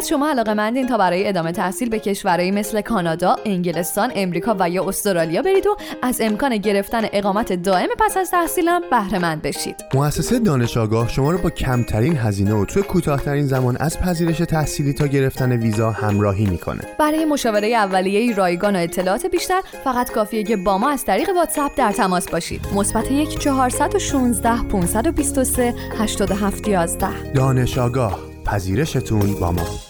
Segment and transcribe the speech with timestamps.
[0.00, 4.70] از شما علاقه مندین تا برای ادامه تحصیل به کشورهایی مثل کانادا، انگلستان، امریکا و
[4.70, 9.76] یا استرالیا برید و از امکان گرفتن اقامت دائم پس از تحصیلم بهره مند بشید.
[9.94, 14.92] مؤسسه دانش آگاه شما رو با کمترین هزینه و توی کوتاهترین زمان از پذیرش تحصیلی
[14.92, 16.80] تا گرفتن ویزا همراهی می‌کنه.
[16.98, 21.72] برای مشاوره اولیه رایگان و اطلاعات بیشتر فقط کافیه که با ما از طریق واتساپ
[21.76, 22.60] در تماس باشید.
[22.74, 29.89] مثبت 1 416 523 87 11 دانش آگاه پذیرشتون با ما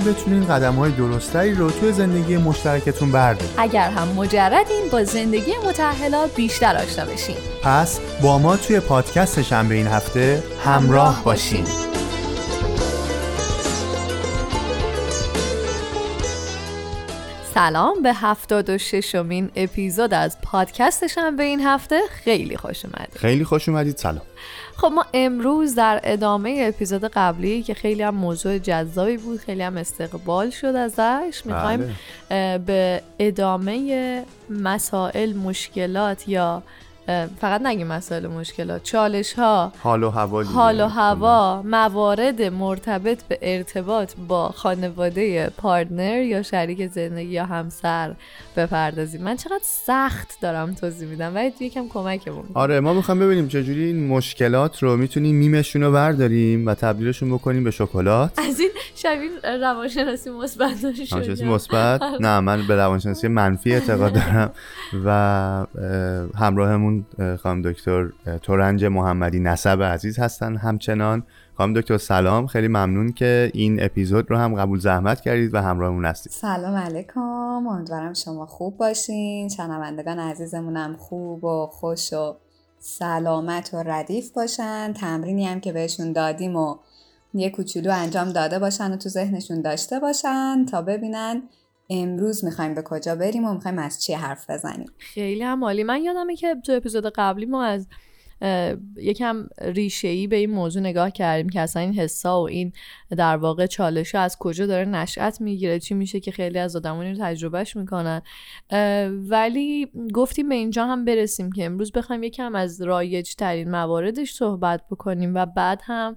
[0.00, 6.26] بتونین قدم های درستری رو توی زندگی مشترکتون بردارید اگر هم مجردین با زندگی متحلا
[6.26, 7.36] بیشتر آشنا بشین.
[7.62, 11.64] پس با ما توی پادکست شنبه این هفته همراه باشین.
[17.54, 22.00] سلام به هفتاد و ششمین اپیزود از پادکستشم به این هفته.
[22.24, 23.16] خیلی خوش اومدید.
[23.16, 23.96] خیلی خوش اومدید.
[23.96, 24.22] سلام.
[24.82, 29.76] خب ما امروز در ادامه اپیزود قبلی که خیلی هم موضوع جذابی بود خیلی هم
[29.76, 31.94] استقبال شد ازش می‌خوایم
[32.28, 32.58] بله.
[32.58, 36.62] به ادامه مسائل مشکلات یا
[37.40, 38.82] فقط نگیم مسائل مشکلات.
[38.82, 46.22] چالش ها حال و هوا حال و هوا موارد مرتبط به ارتباط با خانواده پارتنر
[46.22, 48.14] یا شریک زندگی یا همسر
[48.56, 49.22] بپردازیم.
[49.22, 51.34] من چقدر سخت دارم توضیح میدم.
[51.34, 56.66] ولی یکم کمکمون آره ما می‌خوام ببینیم چجوری این مشکلات رو می‌تونیم میمشون رو برداریم
[56.66, 58.38] و تبدیلشون بکنیم به شکلات.
[58.38, 64.50] از این شبیه روانشناسی مثبت روانشناسی مثبت؟ نه من به روانشناسی منفی اعتقاد دارم
[65.04, 65.66] و
[66.38, 66.91] همراهمون
[67.42, 68.08] خانم دکتر
[68.42, 71.22] تورنج محمدی نسب عزیز هستن همچنان.
[71.54, 72.46] خانم دکتر سلام.
[72.46, 76.32] خیلی ممنون که این اپیزود رو هم قبول زحمت کردید و همراهمون هستید.
[76.32, 77.66] سلام علیکم.
[77.66, 79.48] امیدوارم شما خوب باشین.
[79.48, 82.36] شنوندگان عزیزمونم خوب و خوش و
[82.78, 84.92] سلامت و ردیف باشن.
[84.92, 86.76] تمرینی هم که بهشون دادیم و
[87.34, 91.42] یه کوچولو انجام داده باشن و تو ذهنشون داشته باشن تا ببینن
[91.92, 94.86] امروز می‌خوایم به کجا بریم و می‌خوایم از چی حرف بزنیم.
[94.98, 95.82] خیلی هم عالی.
[95.82, 97.86] من یادمه که تو اپیزود قبلی ما از
[98.96, 102.72] یکم ریشه ای به این موضوع نگاه کردیم که اصلا این حسا و این
[103.10, 107.18] در واقع چالش از کجا داره نشأت می‌گیره چی میشه که خیلی از آدمانی رو
[107.20, 108.22] تجربهش می‌کنن.
[109.28, 114.80] ولی گفتیم به اینجا هم برسیم که امروز بخوایم یکم از رایج ترین مواردش صحبت
[114.90, 116.16] بکنیم و بعد هم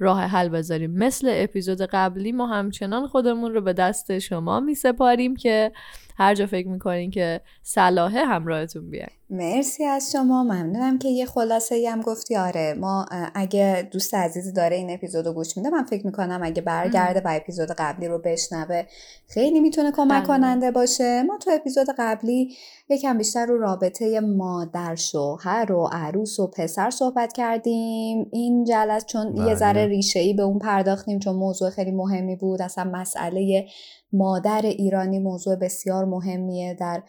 [0.00, 0.90] راه حل بذاریم.
[0.90, 5.72] مثل اپیزود قبلی ما همچنان خودمون رو به دست شما می سپاریم که
[6.20, 10.42] هر جا فکر می‌کنین که صلاحه همراهتون بیاین مرسی از شما.
[10.42, 12.36] ممنونم که یه خلاصه هم گفتی.
[12.36, 16.62] آره ما اگه دوست عزیزی داره این اپیزود رو گوش میده من فکر می‌کنم اگه
[16.62, 18.82] برگرده و اپیزود قبلی رو بشنوه
[19.28, 21.22] خیلی می‌تونه کمک کننده باشه.
[21.22, 22.54] ما تو اپیزود قبلی
[22.88, 28.26] یکم بیشتر رو رابطه مادر شوهر و عروس و پسر صحبت کردیم.
[28.32, 32.62] این جلس چون یه ذره ریشه ای به اون پرداختیم چون موضوع خیلی مهمی بود
[32.62, 33.66] اصلا مسئله
[34.12, 37.02] مادر ایرانی موضوع بسیار مهمیه در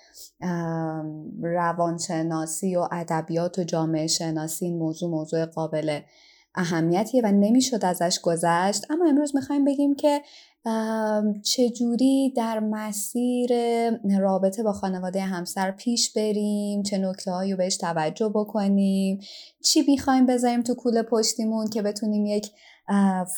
[1.41, 4.65] روانشناسی و ادبیات و جامعه شناسی.
[4.65, 5.99] این موضوع موضوع قابل
[6.55, 8.91] اهمیتیه و نمی‌شد ازش گذشت.
[8.91, 10.21] اما امروز می‌خوایم بگیم که
[11.43, 13.49] چجوری در مسیر
[14.19, 19.19] رابطه با خانواده همسر پیش بریم چه نکته هایی رو بهش توجه بکنیم
[19.63, 22.51] چی می‌خوایم بذاریم تو کوله پشتیمون که بتونیم یک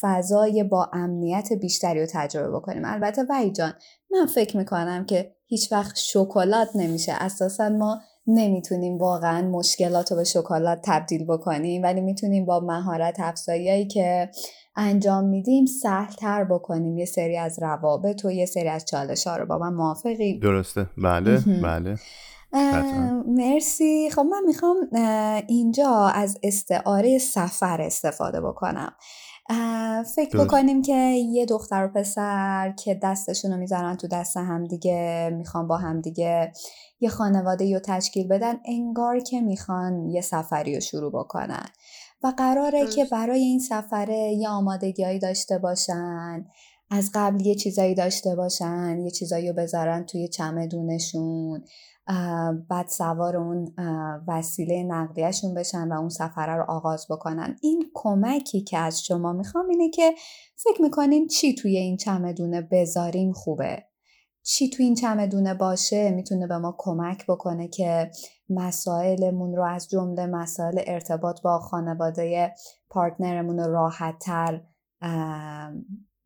[0.01, 2.85] فضای با امنیت بیشتری رو تجربه بکنیم.
[2.85, 3.73] البته وحی جان
[4.11, 7.13] من فکر می‌کنم که هیچ وقت شکلات نمیشه.
[7.13, 13.87] اساسا ما نمی‌تونیم واقعا مشکلات رو به شکلات تبدیل بکنیم ولی می‌تونیم با مهارت افزاییایی
[13.87, 14.29] که
[14.75, 16.97] انجام میدیم سهلتر بکنیم.
[16.97, 19.45] یه سری از روابط و یه سری از چالش ها رو.
[19.45, 20.85] با من موافقی؟ درسته.
[20.97, 21.95] بله بله.
[23.27, 24.09] مرسی.
[24.09, 24.77] خب من می‌خوام
[25.47, 28.93] اینجا از استعاره سفر استفاده بکنم.
[30.15, 30.95] فکر بکنیم که
[31.31, 36.51] یه دختر و پسر که دستشون رو می‌ذارن تو دست همدیگه می‌خوان با همدیگه
[36.99, 41.65] یه خانواده رو تشکیل بدن انگار که می‌خوان یه سفری رو شروع بکنن.
[42.23, 46.45] و قراره که برای این سفره یه آمادگیهایی داشته باشن
[46.91, 51.63] از قبل یه چیزایی داشته باشن یه چیزایی رو بذارن توی چمدونشون.
[52.69, 53.73] بعد سوار اون
[54.27, 57.55] وسیله نقلیهشون بشن و اون سفره رو آغاز بکنن.
[57.61, 60.13] این کمکی که از شما می‌خوام اینه که
[60.55, 63.83] فکر می‌کنین چی توی این چمدونه بذاریم خوبه.
[64.45, 68.11] چی توی این چمدونه باشه می‌تونه به ما کمک بکنه که
[68.49, 72.53] مسائلمون رو از جمله مسائل ارتباط با خانواده
[72.89, 74.61] پارتنرمون رو راحت تر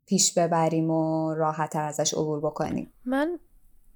[0.06, 2.92] پیش ببریم و راحت تر ازش عبور بکنیم.
[3.04, 3.38] من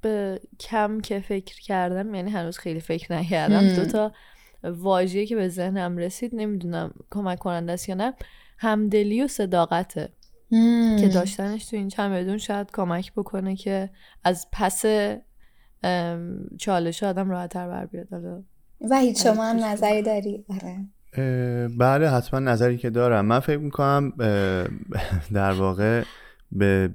[0.02, 3.74] به کم که فکر کردم یعنی هنوز خیلی فکر نکردم.
[3.74, 4.12] دو تا
[4.64, 8.14] واژه‌ای که به ذهنم رسید نمی‌دونم کمک کننده است یا نه
[8.58, 10.08] همدلی و صداقته
[11.00, 13.90] که داشتنش تو این چمدون شاید کمک بکنه که
[14.24, 14.84] از پس
[16.58, 18.08] چالشا آدم راحتتر بر بیاد.
[18.90, 20.76] و هیچ شما هم نظری داری؟ آره.
[21.78, 23.26] بله حتما نظری که دارم.
[23.26, 24.12] من فکر می‌کنم
[25.32, 26.02] در واقع
[26.52, 26.90] به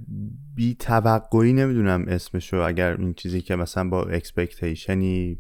[0.55, 5.39] بی توقعی نمی‌دونم اسمشو اگر این چیزی که مثلا با expectation ی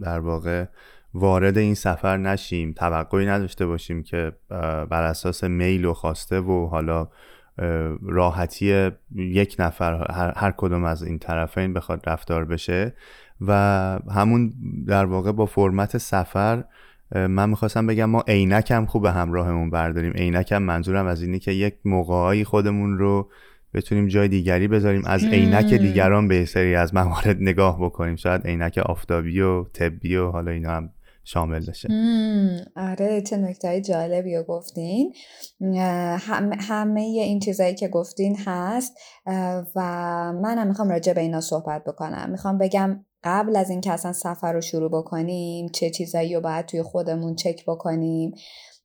[0.00, 0.66] در واقع
[1.14, 4.32] وارد این سفر نشیم توقعی نداشته باشیم که
[4.90, 7.08] بر اساس میل و خواسته و حالا
[8.02, 12.94] راحتی یک نفر هر, کدوم از این طرفین بخواد رفتار بشه
[13.40, 13.52] و
[14.10, 14.52] همون
[14.86, 16.64] در واقع با فرمت سفر
[17.14, 20.12] من می‌خواستم بگم ما عینک هم خوب همراهمون برداریم.
[20.12, 23.30] عینک هم منظورم از اینه که یک موقعی خودمون رو
[23.74, 25.02] بتونیم جای دیگری بذاریم.
[25.06, 28.16] از عینک دیگران به سری از موارد نگاه بکنیم.
[28.16, 30.90] شاید عینک آفتابی و طبی و حالا اینا هم
[31.24, 31.88] شامل بشه.
[32.76, 35.12] آره چه نکته جالبی رو گفتین.
[36.60, 38.98] همه این چیزایی که گفتین هست.
[39.76, 39.82] و
[40.42, 42.28] منم می‌خوام راجع به اینا صحبت بکنم.
[42.30, 46.82] می‌خوام بگم قبل از اینکه اصلا سفر رو شروع بکنیم چه چیزایی رو باید توی
[46.82, 48.34] خودمون چک بکنیم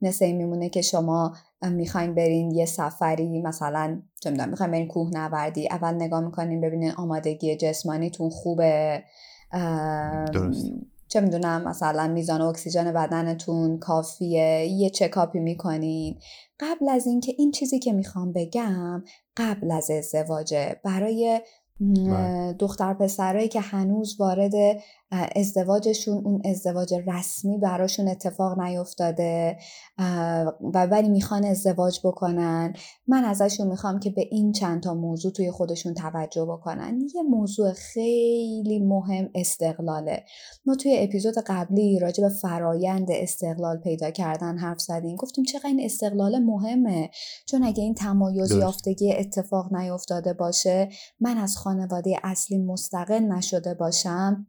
[0.01, 5.09] مثل این میمونه که شما می‌خواین برین یه سفری مثلا چه می‌دونم می‌خواین برین کوه
[5.13, 9.03] نوردی اول نگاه می‌کنین ببینین آمادگی جسمانیتون خوبه
[10.33, 10.65] درست.
[11.07, 16.19] چه می‌دونم مثلا میزان اکسیژن بدنتون کافیه یه چکاپی می‌کنین
[16.59, 19.03] قبل از اینکه این چیزی که می‌خوام بگم
[19.37, 21.41] قبل از ازدواجه برای.
[22.59, 24.51] دختر پسرایی که هنوز وارد
[25.11, 29.57] ازدواجشون اون ازدواج رسمی براشون اتفاق نیفتاده
[30.73, 32.73] و ولی می‌خوان ازدواج بکنن.
[33.07, 37.01] من ازشون می‌خوام که به این چند تا موضوع توی خودشون توجه بکنن.
[37.15, 40.23] یه موضوع خیلی مهم استقلاله.
[40.65, 45.15] ما توی اپیزود قبلی راجع به فرایند استقلال پیدا کردن حرف زدیم.
[45.15, 47.09] گفتیم چقدر این استقلال مهمه.
[47.45, 50.89] چون اگه این تمایز یافتگی اتفاق نیفتاده باشه
[51.19, 54.47] من از خانواده اصلی مستقل نشده باشم.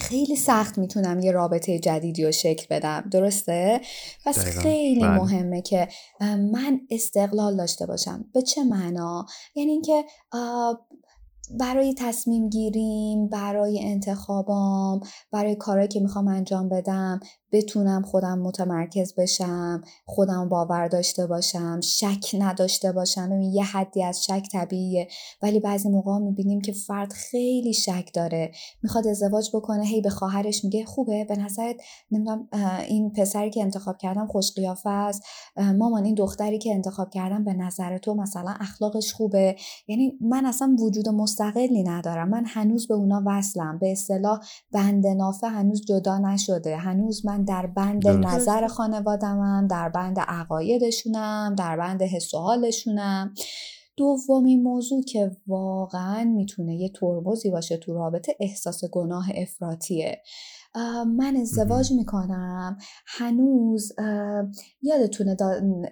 [0.00, 3.80] خیلی سخت می‌تونم یه رابطه جدیدی رو شکل بدم درسته؟
[4.24, 5.10] پس خیلی بله.
[5.10, 5.88] مهمه که
[6.52, 10.04] من استقلال داشته باشم به چه معنا؟ یعنی اینکه
[11.60, 15.00] برای تصمیم گیریم برای انتخابام
[15.32, 17.20] برای کارهایی که می‌خوام انجام بدم
[17.54, 23.26] بتونم خودم متمرکز بشم خودم باور داشته باشم شک نداشته باشم.
[23.26, 25.08] ببین یه حدی از شک طبیعیه.
[25.42, 28.52] ولی بعضی موقع می‌بینیم که فرد خیلی شک داره.
[28.82, 31.24] می‌خواد ازدواج بکنه هی به خواهرش میگه خوبه.
[31.24, 31.76] به نظرت
[32.10, 32.48] نمی‌دونم
[32.88, 35.22] این پسری که انتخاب کردم خوش قیافه است.
[35.56, 39.56] مامان این دختری که انتخاب کردم به نظر تو مثلا اخلاقش خوبه.
[39.88, 42.28] یعنی من اصلا وجود مستقلی ندارم.
[42.28, 43.78] من هنوز به اونا وصلم.
[43.78, 44.40] به اصطلاح
[44.72, 46.76] بند نافه هنوز جدا نشده.
[46.76, 53.34] هنوز من در بند نظر خانوادمم در بند عقایدشونم در بند حس و حالشونم.
[53.96, 60.22] دومین موضوع که واقعا می‌تونه یه ترمزی باشه تو رابطه احساس گناه افراتیه
[61.16, 62.78] من ازدواج می‌کنم.
[63.06, 63.92] هنوز
[64.82, 65.36] یادتونه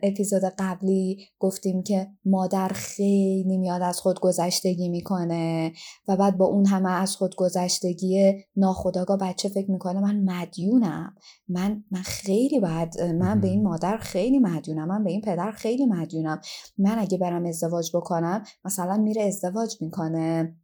[0.03, 5.73] اپیزود قبلی گفتیم که مادر خیلی میاد از خود گذشتگی می‌کنه
[6.09, 11.15] و بعد با اون همه از خود گذشتگی ناخداگاه بچه فکر می‌کنه من مدیونم.
[11.49, 14.89] من من خیلی بعد من به این مادر خیلی مدیونم.
[14.89, 16.41] من به این پدر خیلی مدیونم.
[16.79, 20.57] من اگه برم ازدواج بکنم مثلا میره ازدواج می‌کنه.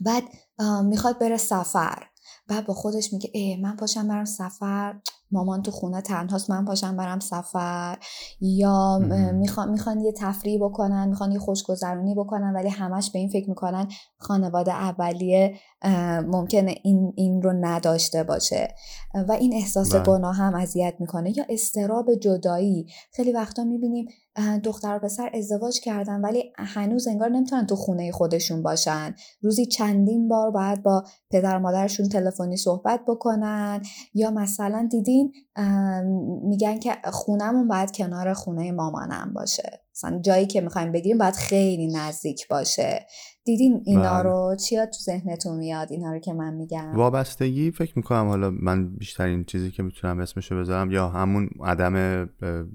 [0.00, 0.22] بعد
[0.84, 2.07] می‌خواد بره سفر.
[2.48, 4.94] بعد با خودش میگه ای من پاشم برم سفر.
[5.30, 7.98] مامان تو خونه تنهاست من پاشم برم سفر.
[8.40, 8.98] یا
[9.34, 13.88] می‌خوان می‌خوان یه تفریح بکنن می‌خوان یه خوشگذرونی بکنن ولی همش به این فکر می‌کنن
[14.18, 15.54] خانواده اولیه
[16.26, 18.74] ممکنه این این رو نداشته باشه.
[19.28, 20.02] و این احساس بله.
[20.02, 21.38] گناه هم اذیت می‌کنه.
[21.38, 22.86] یا استراب جدایی.
[23.12, 24.08] خیلی وقتا می‌بینیم
[24.64, 29.14] دختر و پسر ازدواج کردن ولی هنوز انگار نمی‌تونن تو خونه خودشون باشن.
[29.42, 33.82] روزی چندین بار باید با پدر مادرشون تلفنی صحبت بکنن.
[34.14, 35.32] یا مثلا دیدی دیدین
[36.42, 39.80] میگن که خونمون باید کنار خونه مامانم باشه.
[39.98, 43.06] مثلا جایی که می‌خوایم بگیریم باید خیلی نزدیک باشه.
[43.44, 44.22] دیدین اینا بله.
[44.22, 48.96] رو؟ چیا تو ذهنتون میاد اینا رو که من میگم؟ وابستگی فکر می‌کنم حالا من
[48.96, 51.94] بیشترین چیزی که می‌تونم اسمشو بذارم یا همون عدم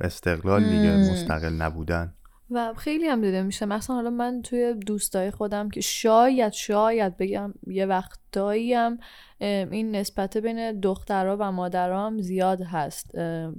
[0.01, 1.11] استقلال دیگه مم.
[1.11, 2.13] مستقل نبودن.
[2.51, 3.65] و خیلی هم دیده میشه.
[3.65, 8.97] مثلا حالا من توی دوستای خودم که شاید شاید بگم یه وقتایی هم
[9.39, 13.11] این نسبت بین دخترها و مادرها هم زیاد هست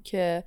[0.05, 0.45] که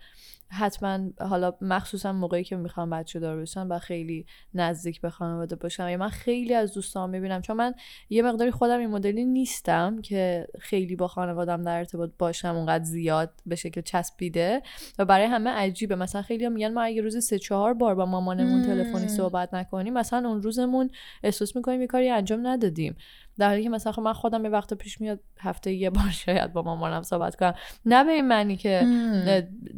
[0.49, 5.89] حتما حالا مخصوصا موقعی که می‌خوام بچه دار بشن و خیلی نزدیک به خانواده باشم
[5.89, 7.41] یا من خیلی از دوستان می‌بینم.
[7.41, 7.73] چون من
[8.09, 13.33] یه مقداری خودم این مدلی نیستم که خیلی با خانوادم در ارتباط باشم اونقدر زیاد
[13.45, 14.61] به شکل چسبیده.
[14.99, 15.95] و برای همه عجیبه.
[15.95, 18.61] مثلا خیلی هم میگن ما اگه روزی سه چهار بار با مامانمون.
[18.61, 20.89] تلفنی صحبت نکنیم مثلا اون روزمون
[21.23, 22.95] احساس می‌کنیم یه کاری انجام ندادیم.
[23.39, 26.53] در حالی که مثلا خب من خودم یه وقت پیش میاد هفته یه بار شاید
[26.53, 27.53] با مامانم صحبت کنم.
[27.85, 28.87] نه به این معنی که.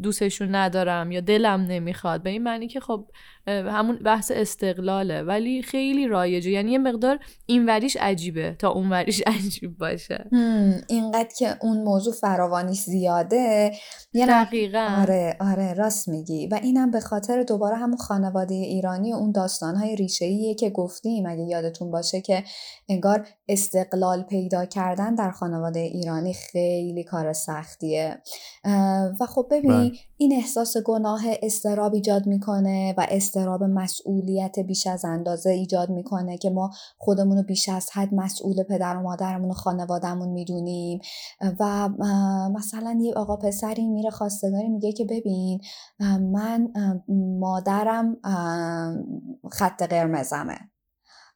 [0.04, 2.24] دوستشون ندارم یا دلم نمی‌خواد.
[2.24, 3.08] به این معنی که خب
[3.48, 5.22] همون بحث استقلاله.
[5.22, 6.52] ولی خیلی رایجه.
[6.52, 10.26] یعنی یه مقدار این وریش عجیبه تا اون وریش عجیب باشه.
[10.88, 13.72] اینقدر که اون موضوع فراوانیش زیاده
[14.14, 14.88] یه دقیقا.
[15.02, 16.48] آره آره راست میگی.
[16.48, 21.26] و اینم به خاطر دوباره همون خانواده ایرانی و اون داستانهای ریشه‌ایه که گفتیم.
[21.28, 22.44] اگه یادتون باشه که
[22.90, 28.22] انگار استقلال پیدا کردن در خانواده ایرانی خیلی کار سختیه.
[29.20, 29.92] و خب ببین بله.
[30.18, 36.50] این احساس گناه استراب ایجاد می‌کنه و استراب مسئولیت بیش از اندازه ایجاد می‌کنه که
[36.50, 41.00] ما خودمون رو بیش از حد مسئول پدر و مادرمون و خانوادهمون می‌دونیم.
[41.60, 41.90] و
[42.56, 45.62] مثلا یه آقا پسری میره خواستگاری میگه که ببین
[46.32, 46.68] من
[47.40, 48.18] مادرم
[49.52, 50.58] خط قرمزمه.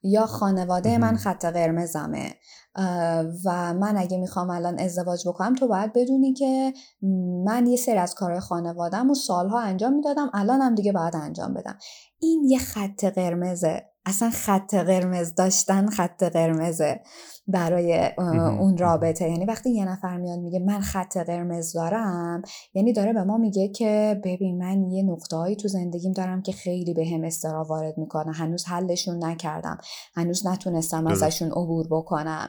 [0.04, 1.16] یا خانواده من.
[1.16, 2.34] خط قرمزمه.
[3.44, 6.72] و من اگه می‌خوام الان ازدواج بکنم تو باید بدونی که
[7.44, 11.78] من یه سری از کارهای خانوادم و سالها انجام می‌دادم الانم دیگه باید انجام بدم.
[12.18, 13.82] این یه خط قرمزه.
[14.06, 17.00] اصلا خط قرمز داشتن خط قرمزه.
[17.48, 18.10] برای.
[18.60, 22.42] اون رابطه یعنی وقتی یه نفر میاد میگه من خط قرمز دارم
[22.74, 26.94] یعنی داره به ما میگه که ببین من یه نقطههایی تو زندگیم دارم که خیلی
[26.94, 29.78] به هم استرا وارد می‌کنه هنوز حلشون نکردم
[30.14, 31.06] هنوز نتونستم.
[31.06, 32.48] ازشون عبور بکنم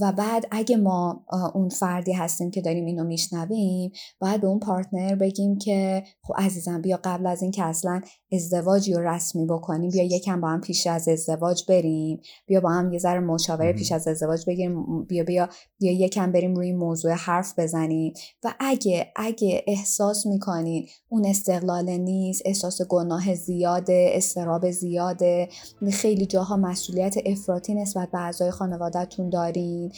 [0.00, 1.24] و بعد اگه ما
[1.54, 6.82] اون فردی هستیم که داریم اینو میشنویم باید به اون پارتنر بگیم که خب عزیزم
[6.82, 8.00] بیا قبل از اینکه اصلا
[8.32, 12.92] ازدواجی رو رسمی بکنیم بیا یکم با هم پیش از ازدواج بریم بیا با هم
[12.92, 13.72] یه ذره مشاوره.
[13.72, 15.48] پیش از ازدواج بگیریم بیا بیا
[15.78, 18.12] بیا یکم بریم روی این موضوع حرف بزنیم.
[18.44, 25.48] و اگه اگه احساس می‌کنین اون استقلال نیست احساس گناه زیاده استراب زیاده
[25.92, 29.92] خیلی جاها مسئولیت افراطی نسبت به اعضای خانوادهتون دارین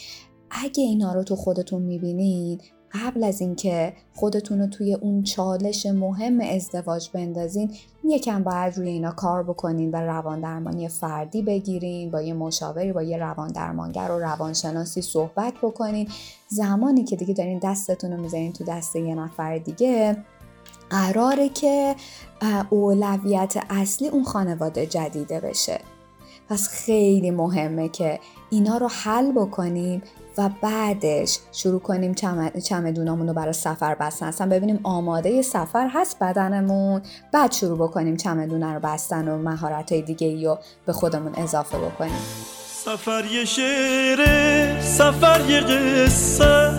[0.51, 2.61] اگه اینا رو تو خودتون می‌بینین
[2.93, 7.71] قبل از اینکه خودتون رو توی اون چالش مهم ازدواج بندازین
[8.03, 13.03] یکم باید روی اینا کار بکنین و روان درمانی فردی بگیرین با یه مشاوری با
[13.03, 16.09] یه روان درمانگر و روانشناسی صحبت بکنین.
[16.47, 20.17] زمانی که دیگه دارین دستتون رو می‌ذارین تو دست یه نفر دیگه
[20.89, 21.95] قراره که
[22.69, 25.79] اولویت اصلی اون خانواده جدیده بشه.
[26.49, 30.01] پس خیلی مهمه که اینا رو حل بکنیم
[30.37, 32.49] و بعدش شروع کنیم چم...
[32.49, 37.01] چمدونامون رو برای سفر بستن اصلا ببینیم آماده سفر هست بدنمون
[37.31, 42.21] بعد شروع بکنیم چمدونه رو بستن و مهارت های دیگه رو به خودمون اضافه بکنیم
[42.87, 46.77] سفر یه شعره سفر یه قصه.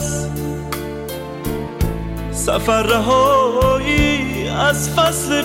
[2.32, 5.42] سفر رهایی از فصل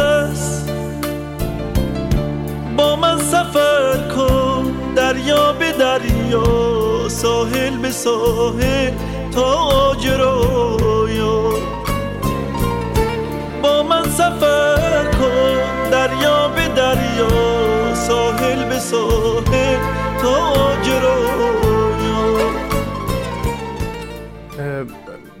[0.00, 0.70] است.
[2.76, 8.92] با من سفر کن دریا به دریا ساحل به ساحل
[9.30, 11.50] تا آجرایا
[13.62, 19.78] با من سفر کن دریا به دریا ساحل به ساحل
[20.22, 21.38] تا آجرایا
[24.58, 24.84] اه،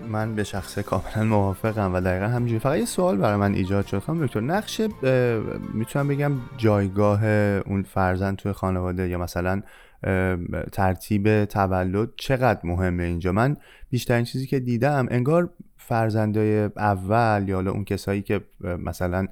[0.08, 2.58] من به شخصه کاملا موافقم و دقیقا همینجوری.
[2.58, 3.98] فقط یه سوال برای من ایجاد شد.
[3.98, 4.80] خانم دکتر نقش
[5.74, 7.24] می‌تونم بگم جایگاه
[7.66, 9.62] اون فرزند توی خانواده یا مثلا
[10.72, 13.56] ترتیب تولد چقدر مهمه اینجا؟ من
[13.90, 19.26] بیشترین چیزی که دیدم انگار فرزندای اول یا اون کسایی که مثلا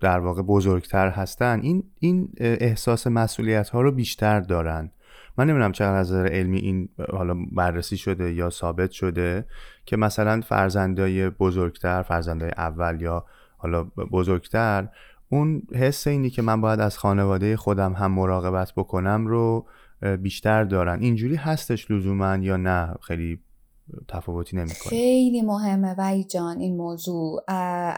[0.00, 4.90] در واقع بزرگتر هستن این این احساس مسئولیت ها رو بیشتر دارن.
[5.38, 9.46] من نمی‌دونم چقدر از نظر علمی این حالا بررسی شده یا ثابت شده
[9.84, 13.24] که مثلا فرزندای بزرگتر فرزندای اول یا
[13.56, 14.88] حالا بزرگتر
[15.28, 19.66] اون حس اینی که من باید از خانواده خودم هم مراقبت بکنم رو
[20.22, 21.02] بیشتر دارن.
[21.02, 23.38] اینجوری هستش لزوما یا نه؟ خیلی
[24.08, 24.90] تفاوتی نمی‌کنه.
[24.90, 27.40] خیلی مهمه وای جان این موضوع.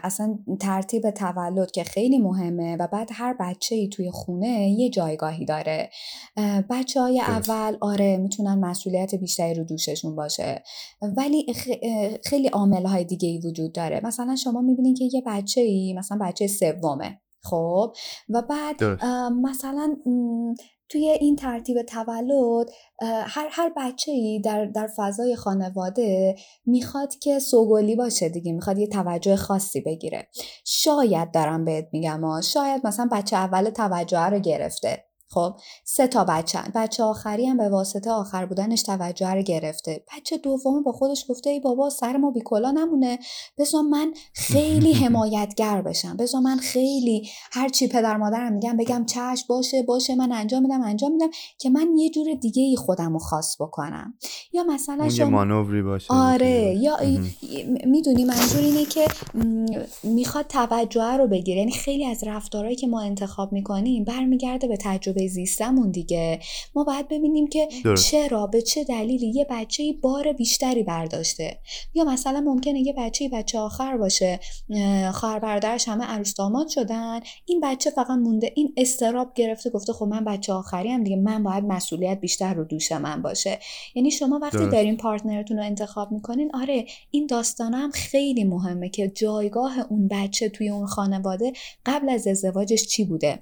[0.03, 5.45] اصلا ترتیب تولد که خیلی مهمه و بعد هر بچه ای توی خونه یه جایگاهی
[5.45, 5.89] داره.
[6.69, 10.63] بچه های اول آره می‌تونن مسئولیت بیشتری رو دوششون باشه.
[11.17, 11.53] ولی
[12.25, 14.01] خیلی عامل های دیگه ای وجود داره.
[14.03, 17.93] مثلا شما می‌بینید که یه بچه ای مثلا بچه سومه خب؟
[18.29, 18.83] و بعد
[19.43, 19.95] مثلا
[20.89, 22.69] توی این ترتیب تولد
[23.27, 26.35] هر هر بچه ای در در فضای خانواده
[26.65, 30.27] می‌خواد که سوگلی باشه دیگه می‌خواد یه توجه خاصی بگیره.
[30.65, 35.05] شاید دارم بهت میگم شاید مثلا بچه اول توجه رو گرفته.
[35.29, 40.03] خب سه تا بچه بچه آخری هم به واسطه آخر بودنش توجه رو گرفته.
[40.17, 43.19] بچه دوم با خودش گفته ای بابا سر ما بیکلا نمونه.
[43.57, 46.17] بذار من خیلی حمایتگر بشم.
[46.17, 50.81] بذار من خیلی هر چی پدر مادرم میگم بگم چش باشه باشه من انجام میدم
[50.81, 54.13] انجام میدم که من یه جور دیگه ای خودم رو خاص بکنم.
[54.53, 56.75] یا مثلا شما مانوری باشه آره.
[56.81, 56.97] یا
[57.85, 59.07] می‌دونی منظور اینه که
[60.03, 61.59] می‌خواد توجه رو بگیره.
[61.59, 66.39] یعنی خیلی از رفتارهایی که ما انتخاب می‌کنیم برمیگرده به تجربه زیستمون دیگه.
[66.75, 67.67] ما باید ببینیم که
[68.03, 71.59] چرا به چه دلیلی یه بچه بار بیشتری برداشته.
[71.93, 74.39] یا مثلا ممکنه یه بچه بچه آخر باشه
[75.13, 80.05] خواهر برادرش همه عروس داماد شدن این بچه فقط مونده این استراب گرفته گفته خب
[80.05, 83.59] من بچه آخری هم دیگه من باید مسئولیت بیشتر رو دوش من باشه.
[83.95, 89.07] یعنی شما وقتی دارین پارتنرتون رو انتخاب می‌کنین آره این داستان هم خیلی مهمه که
[89.07, 91.53] جایگاه اون بچه توی اون خانواده
[91.85, 93.39] قبل از ازدواجش چی بوده.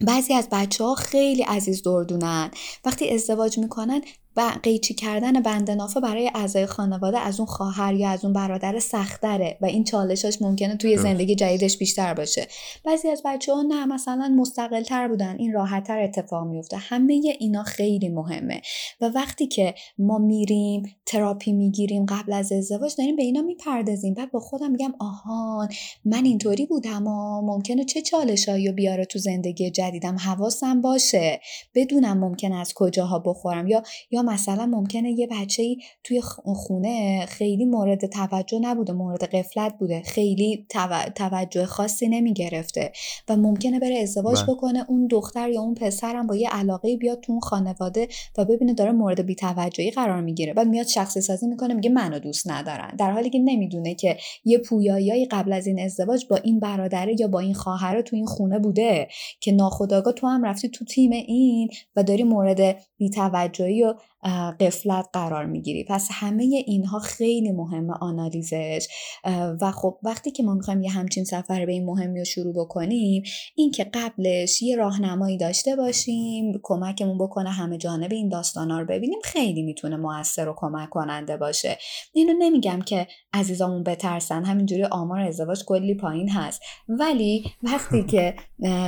[0.00, 2.50] بعضی از بچه ها خیلی عزیز دردونن.
[2.84, 4.00] وقتی ازدواج می‌کنن
[4.40, 8.78] و قیچی کردن بند نافه برای اعضای خانواده از اون خواهر یا از اون برادر
[8.78, 12.46] سختره و این چالشاش ممکنه توی زندگی جدیدش بیشتر باشه.
[12.84, 15.36] بعضی از بچه ها نه مثلا مستقل تر بودن.
[15.38, 18.60] این راحت تر اتفاق میفته همه اینا خیلی مهمه.
[19.00, 24.14] و وقتی که ما میریم تراپی می‌گیریم قبل از ازدواج داریم به اینا می‌پردازیم.
[24.14, 25.68] بعد با خودم میگم آهان
[26.04, 31.40] من اینطوری بودم و ممکنه چه چالشایی بیاره تو زندگی جدیدم؟ حواسم باشه.
[31.74, 33.66] بدونم ممکن از کجاها بخورم.
[33.66, 39.78] یا یا مثلا ممکنه یه بچه ای توی خونه خیلی مورد توجه نبوده مورد قفلت
[39.78, 40.02] بوده.
[40.02, 40.66] خیلی
[41.14, 42.92] توجه خاصی نمی گرفته
[43.28, 44.54] و ممکنه بره ازدواج بله.
[44.54, 48.74] بکنه اون دختر یا اون پسرم با یه علاقه بیاد تو اون خانواده و ببینه
[48.74, 50.54] داره مورد بیتوجهی قرار می‌گیره.
[50.54, 52.96] بعد میاد شخصی سازی می‌کنه میگه منو دوست ندارن.
[52.98, 57.28] در حالی که نمی‌دونه که یه پویایی قبل از این ازدواج با این برادره یا
[57.28, 59.08] با این خواهر تو این خونه بوده
[59.40, 63.94] که ناخداگاه تو هم رفتی تو تیم این و داری مورد بیتوجهی و
[64.60, 65.84] قفلت قرار می‌گیری.
[65.84, 68.86] پس همه اینها خیلی مهمه آنالیزش.
[69.60, 73.22] و خب وقتی که ما می‌خوایم یه همچین سفر به این مهمی رو شروع بکنیم
[73.54, 79.18] این که قبلش یه راهنمایی داشته باشیم کمکمون بکنه همه جانب این داستانا رو ببینیم
[79.24, 81.78] خیلی می‌تونه موثر و کمک کننده باشه.
[82.12, 86.60] اینو نمیگم که عزیزامون بترسن همینجوری آمار ازدواج کلی پایین هست.
[86.88, 88.34] ولی وقتی که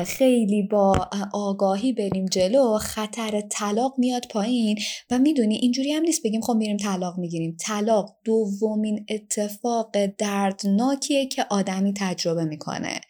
[0.07, 4.79] خیلی با آگاهی بریم جلو خطر طلاق میاد پایین
[5.11, 7.57] و می‌دونی اینجوری هم نیست بگیم خب میریم طلاق می‌گیریم.
[7.61, 13.01] طلاق دومین اتفاق دردناکیه که آدمی تجربه می‌کنه.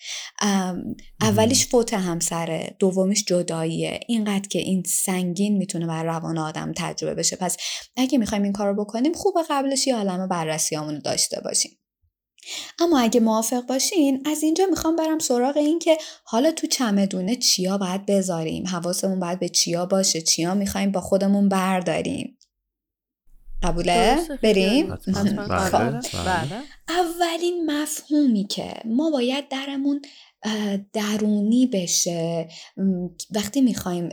[1.21, 4.01] اولیش فوت همسره دومیش جداییه.
[4.09, 7.37] اینقدر که این سنگین می‌تونه بر روان آدم تجربه بشه.
[7.37, 7.57] پس
[7.97, 11.73] اگه می‌خوایم این کارو بکنیم خوب قبلش یه عالم بررسیامونو داشته باشیم.
[12.79, 17.79] اما اگه موافق باشین از اینجا می‌خوام برم سراغ این که حالا تو چمدونه چیا
[17.79, 22.39] باید بذاریم حواسمون باید به چیا باشه چیا می‌خوایم با خودمون برداریم
[23.63, 24.97] قبوله؟ بریم؟
[25.71, 25.91] خب.
[26.25, 26.63] بله.
[26.89, 30.03] اولین مفهومی که ما باید درمون
[30.93, 32.49] درونی بشه.
[33.31, 34.09] وقتی می‌خوایم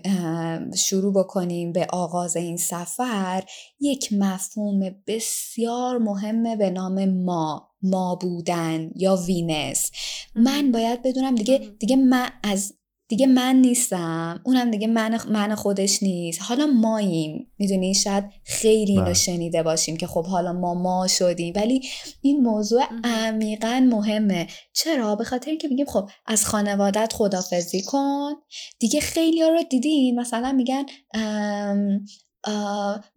[0.76, 3.44] شروع بکنیم به آغاز این سفر
[3.80, 9.92] یک مفهوم بسیار مهمه به نام ما ما بودن یا وینس.
[10.36, 12.74] من باید بدونم دیگه دیگه من از
[13.10, 16.42] دیگه من نیستم اونم دیگه من, من خودش نیست.
[16.42, 17.52] حالا ماییم.
[17.60, 19.14] می‌دونی؟ شاید خیلی اینو بله.
[19.14, 21.54] شنیده باشیم که خب حالا ما ما شدیم.
[21.56, 21.82] ولی
[22.22, 24.48] این موضوع عمیقا مهمه.
[24.74, 28.34] چرا؟ به خاطر اینکه میگیم خب از خانوادت خدافزی کن.
[28.80, 30.86] دیگه خیلی ها رو دیدین؟ مثلا میگن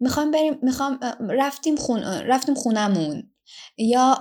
[0.00, 3.31] می‌خوام بریم می‌خوام رفتیم خون رفتیم خونمون.
[3.78, 4.20] یا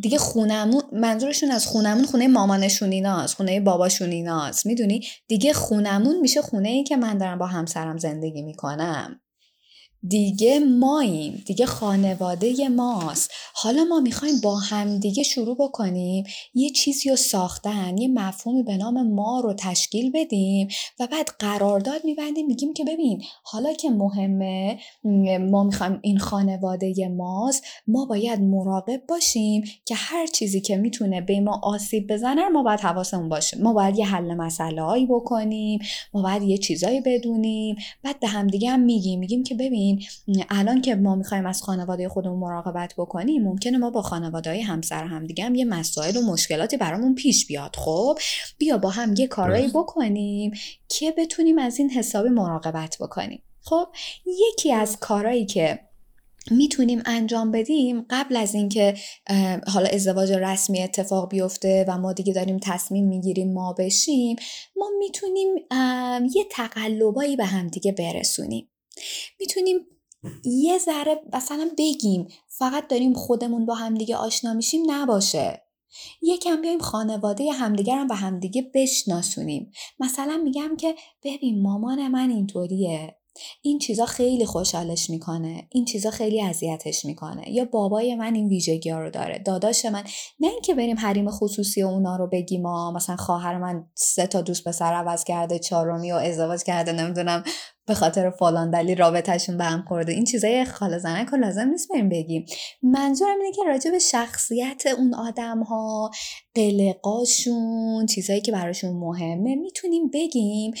[0.00, 6.42] دیگه خونمون منظورشون از خونمون خونه مامانشون ایناست خونه باباشون ایناست می‌دونی؟ دیگه خونمون میشه
[6.42, 9.20] خونه ای که من دارم با همسرم زندگی می‌کنم.
[10.08, 13.30] دیگه ماییم دیگه خانواده ماست.
[13.54, 16.24] حالا ما می‌خوایم با همدیگه شروع بکنیم.
[16.54, 20.68] یه چیزی رو ساختن یه مفهومی به نام ما رو تشکیل بدیم
[21.00, 24.78] و بعد قرارداد میبندیم میگیم که ببین حالا که مهمه
[25.50, 31.40] ما می‌خوایم این خانواده ماست ما باید مراقب باشیم که هر چیزی که می‌تونه به
[31.40, 33.58] ما آسیب بزنه ما باید حواسمون باشه.
[33.58, 35.80] ما باید یه حل مسئله بکنیم
[36.14, 39.20] ما باید یه چیزایی بدونیم بعد به همدیگه هم میگیم.
[39.20, 39.91] میگیم که ببین
[40.50, 45.04] الان که ما می‌خوایم از خانواده خودمون مراقبت بکنیم ممکنه ما با خانواده های همسر
[45.04, 47.76] همدیگه هم یه مسائل و مشکلاتی برامون پیش بیاد.
[47.76, 48.18] خب
[48.58, 50.52] بیا با هم یه کارایی بکنیم
[50.88, 53.42] که بتونیم از این حسابی مراقبت بکنیم.
[53.60, 53.86] خب
[54.26, 55.80] یکی از کارهایی که
[56.50, 58.94] می‌تونیم انجام بدیم قبل از اینکه
[59.66, 64.36] حالا ازدواج رسمی اتفاق بیفته و ما دیگه داریم تصمیم می‌گیریم ما بشیم
[64.76, 65.54] ما می‌تونیم
[66.34, 68.68] یه تقلبایی به همدیگه برسونیم.
[69.40, 69.78] می‌تونیم
[70.44, 75.62] یه ذره مثلا بگیم فقط داریم خودمون با همدیگه آشنا میشیم نباشه.
[76.22, 79.70] یکم بیایم خانواده همدیگه رو به همدیگه بشناسونیم.
[80.00, 83.16] مثلا میگم که ببین مامان من اینطوریه.
[83.62, 85.68] این چیزا خیلی خوشحالش می‌کنه.
[85.70, 87.50] این چیزا خیلی اذیتش می‌کنه.
[87.50, 89.38] یا بابای من این ویژگی ها رو داره.
[89.38, 90.04] داداش من.
[90.40, 94.42] نه اینکه بریم حریم خصوصی و اونا رو بگیم ما مثلا خواهر من سه تا
[94.42, 97.44] دوست پسر عوض کرده چهارمی و ازدواج کرده نمی‌دونم
[97.86, 100.12] به خاطر فلان دلیل رابطهشون به هم خورده.
[100.12, 102.44] این چیزای خاله زنک رو لازم نیست بریم بگیم.
[102.82, 106.10] منظورم اینه که راجع به شخصیت اون آدم ها
[106.54, 110.72] قلقاشون چیزایی که براشون مهمه می‌تونیم بگیم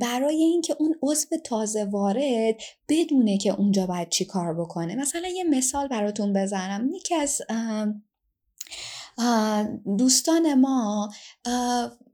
[0.00, 2.56] برای اینکه اون عضو تازه وارد
[2.88, 4.94] بدونه که اونجا باید چی کار بکنه.
[4.94, 6.90] مثلا یه مثال براتون بزنم.
[6.94, 7.42] یکی از
[9.98, 11.08] دوستان ما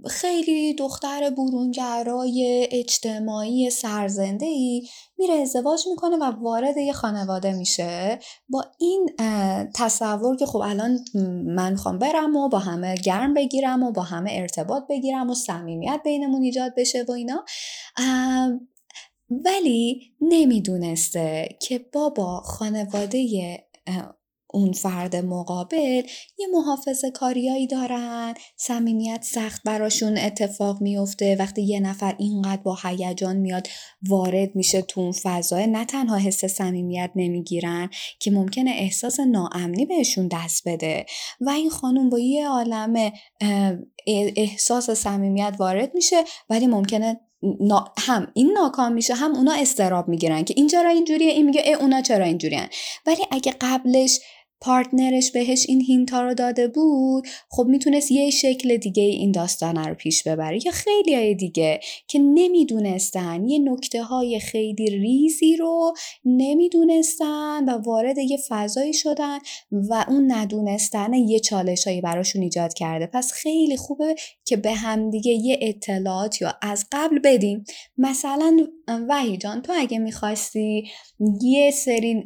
[0.07, 4.89] خیلی دختر برونگرای اجتماعی سرزنده ای
[5.19, 8.19] میره ازدواج می‌کنه و وارد یه خانواده میشه.
[8.49, 9.11] با این
[9.75, 10.99] تصور که خب الان
[11.45, 16.01] من خوام برم و با همه گرم بگیرم و با همه ارتباط بگیرم و صمیمیت
[16.05, 17.45] بینمون ایجاد بشه و اینا
[19.31, 23.19] ولی نمی‌دونسته که بابا خانواده
[24.53, 26.03] اون فرد مقابل
[26.39, 33.37] یه محافظ کاریایی دارن صمیمیت سخت براشون اتفاق میفته وقتی یه نفر اینقدر با هیجان
[33.37, 33.69] میاد
[34.09, 40.29] وارد میشه تو اون فضای نه تنها حس صمیمیت نمی‌گیرن که ممکنه احساس ناامنی بهشون
[40.29, 41.07] دست بده.
[41.41, 43.13] و این خانم با یه عالم
[44.37, 47.21] احساس صمیمیت وارد میشه ولی ممکنه
[47.99, 51.75] هم این ناکام میشه هم اونا استراب می‌گیرن که این چرا اینجوریه این میگه ای
[51.75, 52.67] اونا چرا اینجوریان.
[53.07, 54.21] ولی اگه قبلش
[54.61, 59.95] پارتنرش بهش این هینتا رو داده بود خب می‌تونست یه شکل دیگه این داستانه رو
[59.95, 60.67] پیش ببره.
[60.67, 68.19] یا خیلی های دیگه که نمی‌دونستن یه نکته های خیلی ریزی رو نمی‌دونستن و وارد
[68.19, 69.39] یه فضایی شدن
[69.73, 73.07] و اون ندونستن یه چالش هایی براشون ایجاد کرده.
[73.07, 74.15] پس خیلی خوبه
[74.45, 77.65] که به هم دیگه یه اطلاعات یا از قبل بدیم.
[77.99, 78.67] مثلا
[79.09, 80.91] وحی جان تو اگه می‌خواستی
[81.43, 82.25] یه سری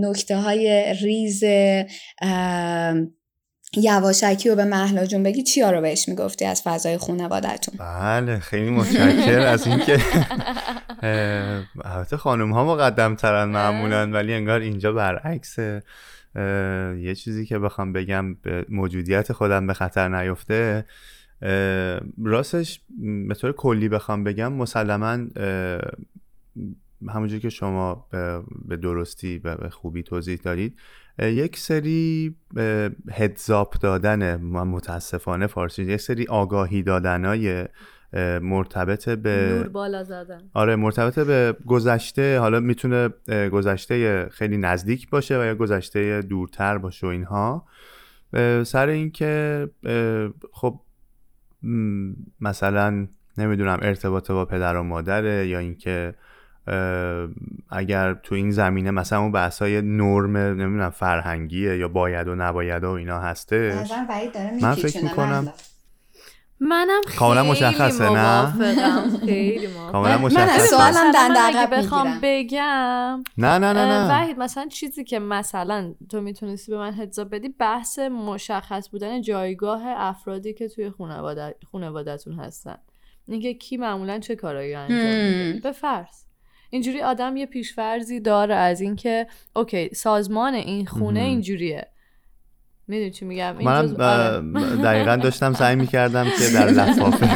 [0.00, 1.42] نکته های ریز
[3.76, 8.70] یواشکی رو به محلا جون بگی چیا رو بهش می‌گفتی از فضای خانوادتون بله خیلی
[8.70, 10.00] متشکر از اینکه
[11.84, 15.58] البته خانم ها مقدم ترن معمولا ولی انگار اینجا برعکس
[16.98, 20.84] یه چیزی که بخوام بگم به موجودیت خودم به خطر نیفته
[22.24, 22.80] راستش
[23.28, 25.18] به طور کلی بخوام بگم مسلما
[27.08, 28.06] همونجور که شما
[28.68, 30.78] به درستی و به خوبی توضیح دارید
[31.18, 32.34] یک سری
[33.10, 37.64] هدزاپ دادن متاسفانه فارسی یک سری آگاهی دادنای
[38.42, 40.40] مرتبط به نور بالا زدن.
[40.54, 47.06] آره مرتبط به گذشته حالا می‌تونه گذشته خیلی نزدیک باشه و یا گذشته دورتر باشه
[47.06, 47.66] و اینها.
[48.64, 49.68] سر اینکه
[50.52, 50.80] خب
[52.40, 53.06] مثلا
[53.38, 56.14] نمی‌دونم ارتباط با پدر و مادره یا اینکه
[57.70, 62.90] اگر تو این زمینه مثلا اون بحثای نرم نمی‌دونم فرهنگیه یا باید و نباید و
[62.90, 63.90] اینا هستش.
[64.62, 65.48] من فکر می‌کنم
[66.60, 68.52] منم کاملا مشخصه نه؟
[69.26, 70.66] خیلی کاملا مشخصه.
[70.66, 74.10] سوالم دنده بخوام بگم نه نه نه نه.
[74.10, 79.82] وحید مثلا چیزی که مثلا تو می‌تونستی به من هدزا بدی بحث مشخص بودن جایگاه
[79.86, 82.76] افرادی که توی خانواده خانوادهتون هستن.
[83.28, 85.60] اینکه کی معمولا چه کارایی انجام میده.
[85.60, 86.24] به فرض.
[86.70, 91.88] اینجوری آدم یه پیشفرزی داره از اینکه اوکی سازمان این خونه اینجوریه.
[92.88, 94.76] می‌دونی چی میگم منم آره.
[94.76, 97.26] دقیقا داشتم سعی می‌کردم که در لفافه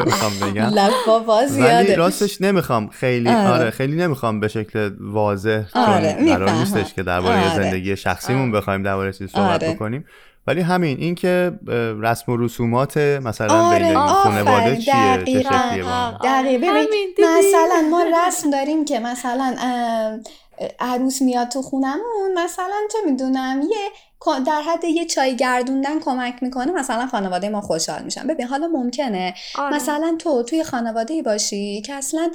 [0.00, 0.70] بخوام بگم
[1.46, 3.48] زیاده ولی راستش نمی‌خوام خیلی آره.
[3.48, 6.16] آره خیلی نمی‌خوام به شکل واضح آره.
[6.28, 7.62] قرار نیستش که درباره آره.
[7.62, 8.60] زندگی شخصیمون آره.
[8.60, 9.74] بخوایم درباره چیزی صحبت آره.
[9.74, 10.04] بکنیم
[10.46, 11.52] ولی همین این که
[12.02, 15.84] رسم و رسومات مثلا آره بین خانواده چیه چه شکلیه
[16.22, 16.84] دقیقا
[17.18, 19.56] مثلا ما رسم داریم که مثلا
[20.80, 23.90] عروس میاد تو خونمون مثلا چه می‌دونم یه
[24.46, 26.72] در حد یه چای گردوندن کمک می‌کنه.
[26.72, 28.26] مثلا خانواده ما خوشحال میشن.
[28.26, 29.34] ببین حالا ممکنه.
[29.58, 29.74] آره.
[29.74, 32.30] مثلا تو توی خانواده باشی که اصلا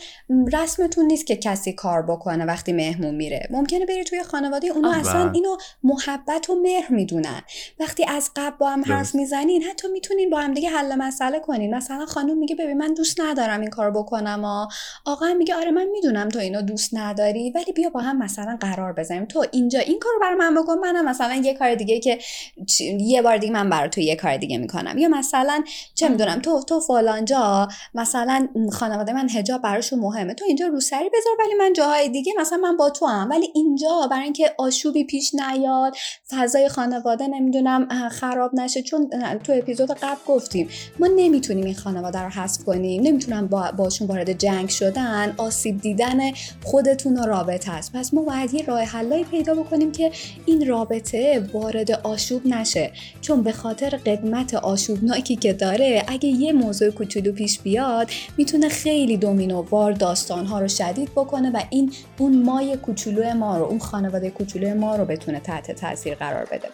[0.54, 3.48] رسمتون نیست که کسی کار بکنه وقتی مهمون میره.
[3.50, 5.32] ممکنه بری توی خانواده اونا اصلا بله.
[5.34, 7.42] اینو محبت و مهر می‌دونن.
[7.80, 11.76] وقتی از قبل با هم حرف می‌زنین حتی می‌تونین با هم دیگه حل مسئله کنین.
[11.76, 14.44] مثلا خانم میگه ببین من دوست ندارم این کار بکنم.
[14.46, 14.68] و
[15.12, 18.94] آقا میگه آره من می‌دونم تو اینو دوست نداری ولی بیا با هم مثلا قرار
[18.94, 19.26] بزنیم.
[19.26, 22.20] تو اینجا این کارو برای من بکن منم مثلا یه کار دیگه که
[23.00, 24.98] یه بار دیگه من برای تو یه کار دیگه می‌کنم.
[24.98, 25.64] یا مثلا
[25.96, 30.34] چه می‌دونم تو تو فلانجا مثلا خانواده من حجاب براشون مهمه.
[30.34, 34.08] تو اینجا روسری بذار ولی من جاهای دیگه مثلا من با تو هم ولی اینجا
[34.12, 35.96] برای اینکه آشوبی پیش نیاد
[36.30, 38.82] فضای خانواده نمی‌دونم خراب نشه.
[38.82, 39.10] چون
[39.44, 43.02] تو اپیزود قبل گفتیم ما نمی‌تونیم این خانواده رو حذف کنیم.
[43.02, 45.34] نمی‌تونم با باشون وارد جنگ شدن.
[45.38, 46.32] آسیب دیدن
[46.64, 47.94] خودتون و رابطه است.
[47.94, 50.12] پس ما باید یه راه حلایی پیدا بکنیم که
[50.46, 56.90] این رابطه وارد آشوب نشه چون به خاطر قدمت آشوبناکی که داره اگه یه موضوع
[56.90, 62.78] کوچولو پیش بیاد می‌تونه خیلی دومینو وار داستانها رو شدید بکنه و این اون مای
[62.78, 66.70] کوچولو ما رو اون خانواده کوچولو ما رو بتونه تحت تاثیر قرار بده.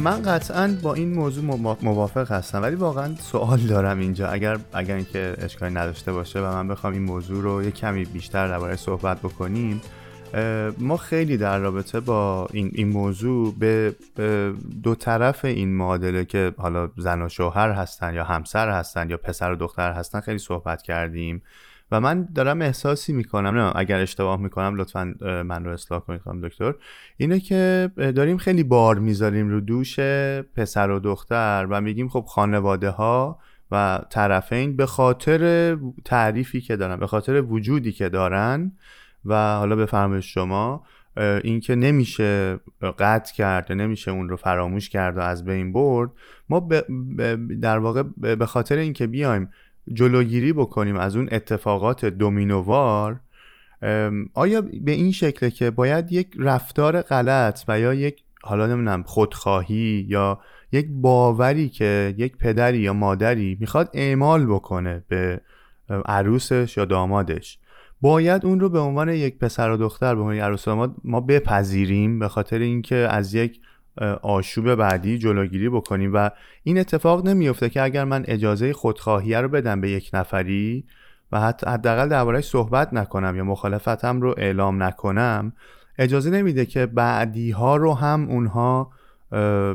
[0.00, 1.44] من قطعا با این موضوع
[1.82, 4.28] موافق هستم ولی واقعا سوال دارم اینجا.
[4.28, 8.48] اگر اگر اینکه اشکالی نداشته باشه و من بخوام این موضوع رو یه کمی بیشتر
[8.48, 9.80] درباره صحبت بکنیم
[10.78, 13.94] ما خیلی در رابطه با این, این موضوع به,
[14.82, 19.52] دو طرف این معادله که حالا زن و شوهر هستن یا همسر هستن یا پسر
[19.52, 21.42] و دختر هستن خیلی صحبت کردیم.
[21.92, 25.14] و من دارم احساسی می‌کنم نه اگر اشتباه می‌کنم لطفا
[25.46, 26.74] من رو اصلاح کنید خانم دکتر.
[27.16, 30.00] اینه که داریم خیلی بار می‌ذاریم رو دوش
[30.56, 33.38] پسر و دختر و میگیم خب خانواده ها
[33.70, 38.72] و طرفین به خاطر تعریفی که دارن به خاطر وجودی که دارن
[39.24, 40.84] و حالا بفرمایید شما
[41.16, 42.60] اینکه نمیشه
[42.98, 46.10] قطع کرد نمیشه اون رو فراموش کرد و از بین برد
[46.48, 46.68] ما
[47.60, 48.02] در واقع
[48.36, 49.48] به خاطر اینکه بیایم
[49.92, 53.20] جلوگیری بکنیم از اون اتفاقات دومینووار
[54.34, 60.06] آیا به این شکله که باید یک رفتار غلط و یا یک حالا نمی‌دونم خودخواهی
[60.08, 60.40] یا
[60.72, 65.40] یک باوری که یک پدری یا مادری می‌خواد اعمال بکنه به
[65.88, 67.58] عروسش یا دامادش
[68.00, 72.18] باید اون رو به عنوان یک پسر و دختر به عنوان عروس داماد ما بپذیریم
[72.18, 73.60] به خاطر اینکه از یک
[74.22, 76.30] آشوب بعدی جلوگیری بکنیم و
[76.62, 80.84] این اتفاق نمیفته که اگر من اجازه خودخواهیه رو بدم به یک نفری
[81.32, 85.52] و حتی حداقل دربارهش صحبت نکنم یا مخالفتم رو اعلام نکنم
[85.98, 88.90] اجازه نمیده که بعدی ها رو هم اونها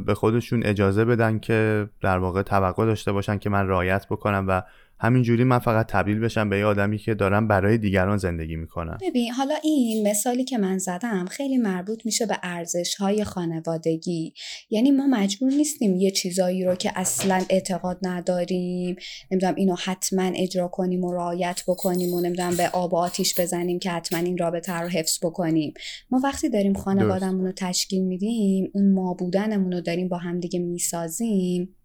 [0.05, 4.61] به خودشون اجازه بدن که در واقع توقع داشته باشن که من رایت بکنم و
[4.99, 8.97] همینجوری من فقط تبدیل بشم به یه آدمی که دارم برای دیگران زندگی می‌کنم.
[9.01, 14.33] ببین حالا این مثالی که من زدم خیلی مربوط میشه به ارزش های خانوادگی.
[14.69, 18.95] یعنی ما مجبور نیستیم یه چیزایی رو که اصلا اعتقاد نداریم
[19.31, 23.79] نمی‌دونم اینو حتما اجرا کنیم و رعایت بکنیم و نمی‌دونم به آب و آتیش بزنیم
[23.79, 25.73] که حتما این رابطه رو حفظ بکنیم.
[26.11, 31.75] ما وقتی داریم خانوادهمون رو تشکیل میدیم اون ما بودنمون رو داریم با همدیگه می‌سازیم.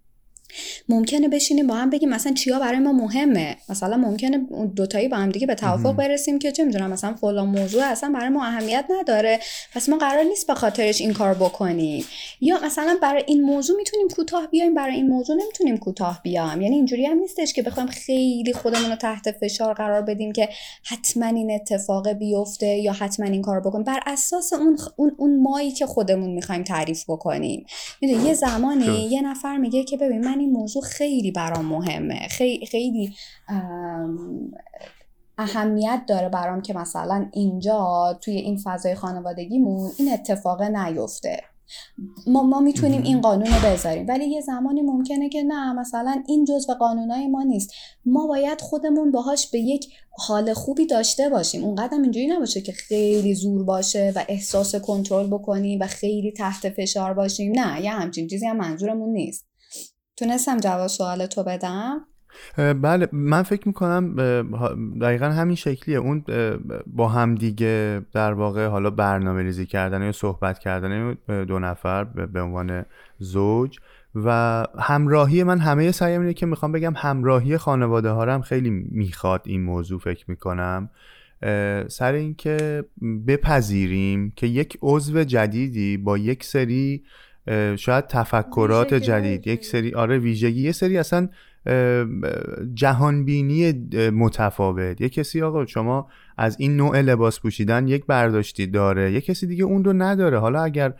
[0.88, 3.56] ممکنه بشینیم با هم بگیم مثلا چیا برای ما مهمه.
[3.68, 4.38] مثلا ممکنه
[4.76, 8.28] دوتایی با هم دیگه به توافق برسیم که چه می‌دونم مثلا فلان موضوع اصلا برای
[8.28, 9.40] ما اهمیت نداره.
[9.74, 12.04] پس ما قرار نیست به خاطرش این کار بکنیم.
[12.40, 16.60] یا مثلا برای این موضوع می‌تونیم کوتاه بیایم برای این موضوع نمی‌تونیم کوتاه بیام.
[16.60, 20.48] یعنی اینجوری هم نیستش که بخوایم خیلی خودمون رو تحت فشار قرار بدیم که
[20.84, 23.84] حتما این اتفاق بیفته یا حتما این کار بکنیم.
[23.84, 27.66] بر اساس اون اون, اون مایی که خودمون می‌خوایم تعریف بکنیم.
[28.02, 32.28] یه زمانی یه نفر میگه که ببین من این موضوع خیلی برام مهمه.
[32.30, 33.14] خیلی خیلی
[35.38, 41.40] اهمیت داره برام که مثلا اینجا توی این فضای خانوادگیمون این اتفاق نیفته.
[42.26, 46.44] ما, ما می‌تونیم این قانون رو بذاریم ولی یه زمانی ممکنه که نه مثلا این
[46.44, 47.74] جزء قانونای ما نیست.
[48.04, 49.86] ما باید خودمون باهاش به یک
[50.18, 51.64] حال خوبی داشته باشیم.
[51.64, 57.14] اونقدر اینجوری نباشه که خیلی زور باشه و احساس کنترل بکنیم و خیلی تحت فشار
[57.14, 57.52] باشیم.
[57.52, 59.49] نه یه همچین چیزی هم منظورمون نیست.
[60.20, 62.00] تونستم جواب سوال تو بدم؟
[62.56, 64.16] بله من فکر می‌کنم
[65.00, 65.98] دقیقا همین شکلیه.
[65.98, 66.24] اون
[66.86, 72.40] با هم دیگه در واقع حالا برنامه ریزی کردن یا صحبت کردن دو نفر به
[72.42, 72.84] عنوان
[73.18, 73.78] زوج
[74.14, 79.42] و همراهی من همه سعیم اینه که می‌خوام بگم همراهی خانواده ها هم خیلی می‌خواد
[79.44, 80.90] این موضوع فکر می‌کنم.
[81.88, 82.84] سر اینکه
[83.26, 87.02] بپذیریم که یک عضو جدیدی با یک سری
[87.76, 89.46] شاید تفکرات جدید.
[89.46, 90.60] یک سری آره ویژگی.
[90.60, 91.28] یه سری اصلا
[92.74, 93.72] جهانبینی
[94.10, 95.00] متفاوت.
[95.00, 96.08] یه کسی آقا شما
[96.38, 99.12] از این نوع لباس پوشیدن یک برداشتی داره.
[99.12, 100.38] یه کسی دیگه اون رو نداره.
[100.38, 100.92] حالا اگر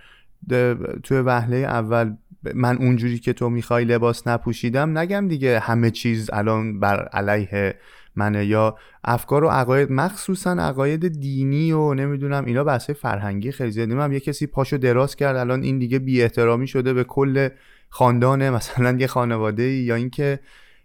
[1.03, 2.13] توی وهله اول
[2.55, 7.75] من اونجوری که تو می‌خوای لباس نپوشیدم نگم دیگه همه چیز الان بر علیه
[8.17, 13.91] منه یا افکار و عقاید مخصوصا عقاید دینی و نمی‌دونم اینا بحث فرهنگی خیلی زیاد
[13.91, 17.49] هم یه کسی پاشو دراز کرد الان این دیگه بی احترامی شده به کل
[17.89, 20.41] خاندان مثلا یه خانواده یا اینکه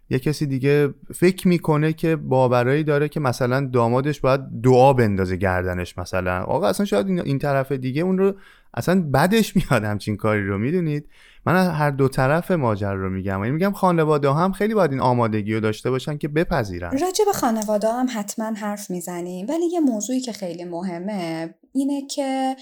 [0.09, 5.97] یه کسی دیگه فکر می‌کنه که باورایی داره که مثلا دامادش باید دعا بندازه گردنش
[5.97, 6.43] مثلا.
[6.43, 8.33] آقا اصلا شاید این طرف دیگه اون رو
[8.73, 11.09] اصلا بدش میاد همچین کاری رو می‌دونید؟
[11.45, 13.39] من هر دو طرف ماجر رو میگم.
[13.43, 16.91] یعنی میگم خانواده هم خیلی باید این آمادگی رو داشته باشن که بپذیرن.
[16.91, 19.45] راجع به خانواده هم حتما حرف می‌زنیم.
[19.49, 22.55] ولی یه موضوعی که خیلی مهمه اینه که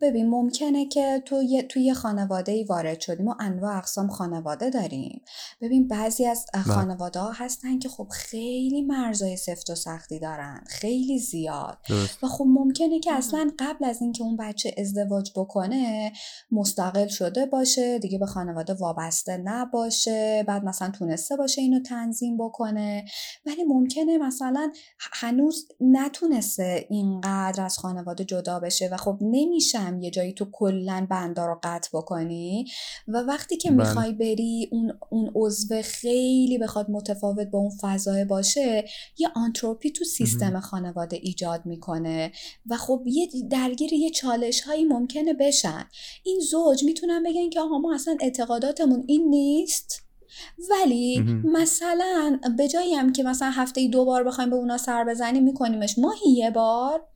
[0.00, 4.70] ببین ممکنه که تو یه توی یه خانواده ای وارد شدیم ما انواع اقسام خانواده
[4.70, 5.22] داریم.
[5.60, 6.62] ببین بعضی از بله.
[6.62, 10.64] خانواده ها هستن که خب خیلی مرزای سفت و سختی دارن.
[10.66, 11.78] خیلی زیاد.
[12.22, 16.12] و خب ممکنه که اصلا قبل از اینکه اون بچه ازدواج بکنه
[16.52, 17.98] مستقل شده باشه.
[17.98, 20.44] دیگه به خانواده وابسته نباشه.
[20.46, 23.04] بعد مثلا تونسته باشه اینو تنظیم بکنه.
[23.46, 29.18] ولی ممکنه مثلا هنوز نتونسته اینقدر از خانواده جدا بشه و خب
[29.90, 32.64] نمیشه یه جایی تو کلا بندا رو قطع بکنی
[33.08, 33.78] و وقتی که بله.
[33.78, 38.84] می‌خوای بری اون اون عضو خیلی بخواد متفاوت با اون فضای باشه
[39.18, 42.32] یه آنتروپی تو سیستم خانواده ایجاد می‌کنه
[42.66, 45.84] و خب یه درگیر یه چالش هایی ممکنه بشن.
[46.24, 50.02] این زوج می‌تونن بگن که آها ما اصلا اعتقاداتمون این نیست
[50.70, 55.44] ولی مثلا به جایی هم که مثلا هفته دو بار بخوایم به اونا سر بزنیم
[55.44, 55.98] میکنیمش.
[55.98, 57.06] ماهی یه بار؟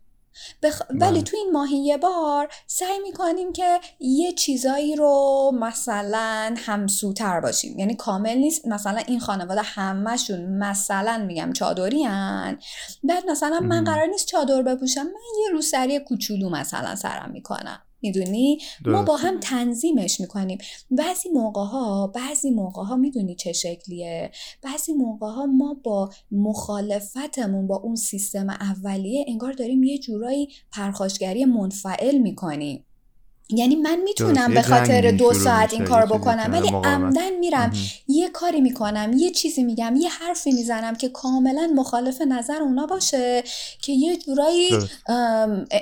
[0.62, 0.82] بخ...
[0.90, 1.22] ولی.
[1.22, 7.78] تو این ماهی یه بار سعی می‌کنیم که یه چیزایی رو مثلا همسوتر باشیم.
[7.78, 8.66] یعنی کامل نیست.
[8.66, 12.58] مثلا این خانواده همهشون مثلا میگم چادری هن
[13.04, 15.02] بعد مثلا من قرار نیست چادر بپوشم.
[15.02, 17.82] من یه روسری کوچولو مثلا سرم می‌کنم.
[18.02, 20.58] می‌دونی؟ ما با هم تنظیمش می‌کنیم.
[20.90, 24.30] بعضی موقع ها بعضی موقع ها می‌دونی چه شکلیه؟
[24.62, 31.44] بعضی موقع ها ما با مخالفتمون با اون سیستم اولیه انگار داریم یه جورایی پرخاشگری
[31.44, 32.84] منفعل می‌کنیم.
[33.58, 37.72] یعنی من می‌تونم به خاطر دو ساعت این کار بکنم ولی عمدن میرم
[38.08, 43.42] یه کاری می‌کنم یه چیزی میگم یه حرفی می‌زنم که کاملا مخالف نظر اونا باشه
[43.82, 44.68] که یه جورایی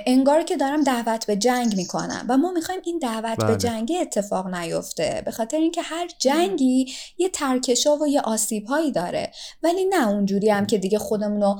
[0.07, 3.57] انگار که دارم دعوت به جنگ می‌کنم و ما می‌خوایم این دعوت به بله.
[3.57, 9.31] جنگ اتفاق نیفته به خاطر اینکه هر جنگی یه ترکشا و یه آسیب هایی داره
[9.63, 11.55] ولی نه اونجوری هم که دیگه خودمون رو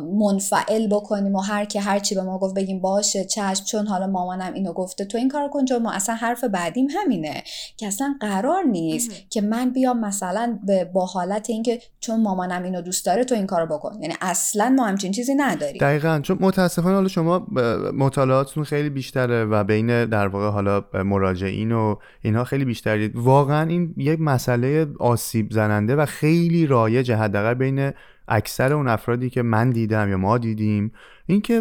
[0.00, 4.06] منفعل بکنیم و هر که هر چی به ما گفت بگیم باشه چشم چون حالا
[4.06, 7.42] مامانم اینو گفته تو این کار کن چون ما اصلا حرف بعدیم همینه
[7.76, 12.80] که اصلا قرار نیست که من بیام مثلا به با حالت اینکه چون مامانم اینو
[12.80, 13.98] دوست داره تو این کارو بکن.
[14.00, 15.78] یعنی اصلا ما همچین چیزی نداریم.
[15.80, 16.20] دقیقا.
[16.22, 17.46] چون متاسفانه حالا شما
[17.94, 23.12] مطالعاتتون خیلی بیشتره و بین در واقع حالا مراجعین و اینها خیلی بیشترید.
[23.14, 27.92] واقعا این یک مسئله آسیب زننده و خیلی رایجه حداقل بین
[28.28, 30.92] اکثر اون افرادی که من دیدم یا ما دیدیم
[31.26, 31.60] اینکه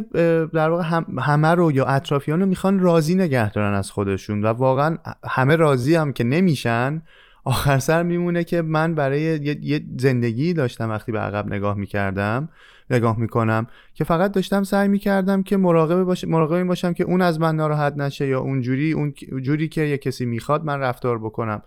[0.53, 0.83] در واقع
[1.19, 5.95] همه رو یا اطرافیان رو می‌خوان راضی نگه دارن از خودشون و واقعا همه راضی
[5.95, 7.01] هم که نمیشن
[7.43, 12.49] آخر سر میمونه که من برای یه, زندگی داشتم وقتی به عقب نگاه می‌کردم
[12.89, 16.23] نگاه می‌کنم که فقط داشتم سعی می‌کردم که مراقب باش...
[16.23, 20.25] مراقب باشم که اون از من ناراحت نشه یا اونجوری اون جوری که یه کسی
[20.25, 21.61] می‌خواد من رفتار بکنم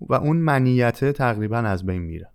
[0.00, 2.30] و اون منیته تقریبا از بین میره.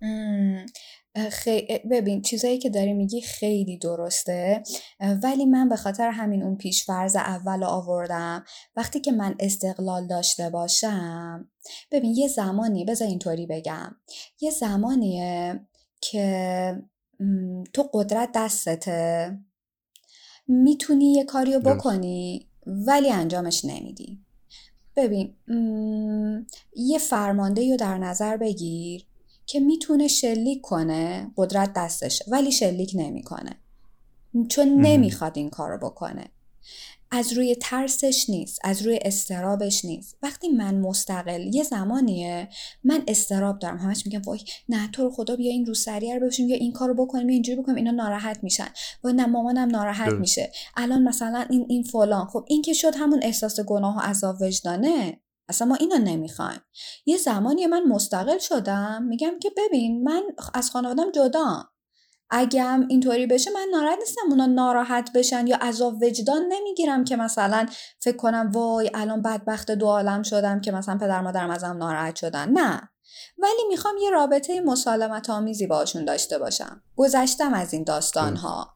[1.30, 1.66] خی...
[1.90, 4.62] ببین چیزایی که داری میگی خیلی درسته
[5.22, 8.44] ولی من به خاطر همین اون پیشفرز اول آوردم.
[8.76, 11.48] وقتی که من استقلال داشته باشم
[11.90, 13.96] ببین یه زمانی بذار اینطوری بگم.
[14.40, 15.60] یه زمانیه
[16.00, 16.76] که
[17.72, 19.38] تو قدرت دستته.
[20.48, 24.24] می‌تونی یه کاریو بکنی ولی انجامش نمیدی.
[24.96, 25.36] ببین
[26.76, 29.06] یه فرمانده رو در نظر بگیر.
[29.52, 33.50] که می‌تونه شلیک کنه قدرت دستشه ولی شلیک نمی‌کنه.
[34.48, 36.24] چون نمی‌خواد این کارو بکنه.
[37.10, 40.16] از روی ترسش نیست از روی استرابش نیست.
[40.22, 42.48] وقتی من مستقل یه زمانیه
[42.84, 43.78] من استراب دارم.
[43.78, 46.94] همش میگم وای نه تو رو خدا بیا این روسریه رو بشیم یا این کارو
[46.94, 48.68] بکنیم یا اینجوری بکنیم اینا ناراحت میشن.
[49.04, 50.52] و نه مامانم ناراحت میشه.
[50.76, 52.26] الان مثلا این این فلان.
[52.26, 55.18] خب این که شد همون احساس گناه و عذاب وجدانه.
[55.48, 56.60] اصلا ما اینو نمی‌خوایم.
[57.06, 60.22] یه زمانی من مستقل شدم میگم که ببین من
[60.54, 61.64] از خانوادم جدا
[62.34, 67.16] اگه هم اینطوری بشه من ناراحت نیستم اونا ناراحت بشن یا عذاب وجدان نمی‌گیرم که
[67.16, 67.66] مثلا
[68.00, 72.48] فکر کنم وای الان بدبخت دو عالم شدم که مثلا پدر مادرم ازم ناراحت شدن.
[72.48, 72.88] نه.
[73.38, 76.82] ولی می‌خوام یه رابطه مسالمت آمیزی باشون داشته باشم.
[76.96, 78.74] گذشتم از این داستان ها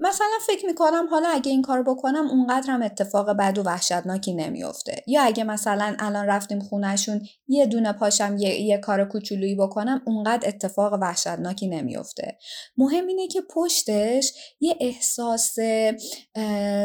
[0.00, 5.02] مثلا فکر می‌کنم حالا اگه این کار بکنم اونقدرم اتفاق بد و وحشتناکی نمیافته.
[5.06, 10.48] یا اگه مثلا الان رفتیم خونهشون یه دونه پاشم یه, یه کار کوچولویی بکنم اونقدر
[10.48, 12.38] اتفاق وحشتناکی نمیافته.
[12.76, 15.56] مهم اینه که پشتش یه احساس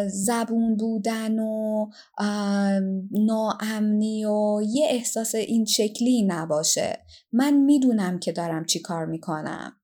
[0.08, 1.86] زبون بودن و
[3.12, 7.06] ناامنی و یه احساس این شکلی نباشه.
[7.32, 9.76] من می‌دونم که دارم چی کار می‌کنم.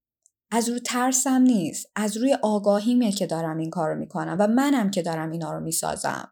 [0.51, 1.91] از روی ترسم نیست.
[1.95, 6.31] از روی آگاهیمه که دارم این کارو می‌کنم و منم که دارم اینا رو می‌سازم.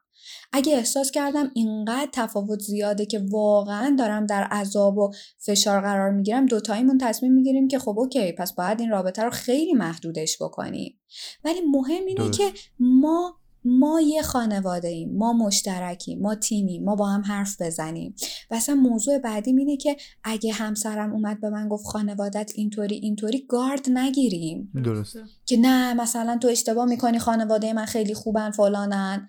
[0.51, 6.45] اگه احساس کردم اینقدر تفاوت زیاده که واقعا دارم در عذاب و فشار قرار می‌گیرم
[6.45, 10.99] دوتاییمون تصمیم می‌گیریم که خب اوکی پس باید این رابطه رو خیلی محدودش بکنیم.
[11.43, 17.07] ولی مهم اینه که ما ما یه خانواده ایم ما مشترکیم ما تیمی ما با
[17.07, 18.15] هم حرف بزنیم.
[18.51, 23.45] و اصلا موضوع بعدی اینه که اگه همسرم اومد به من گفت خانوادت اینطوری اینطوری
[23.49, 24.71] گارد نگیریم.
[24.83, 25.23] درسته.
[25.45, 29.27] که نه مثلا تو اشتباه می‌کنی خانواده من خیلی خوبن فلانن.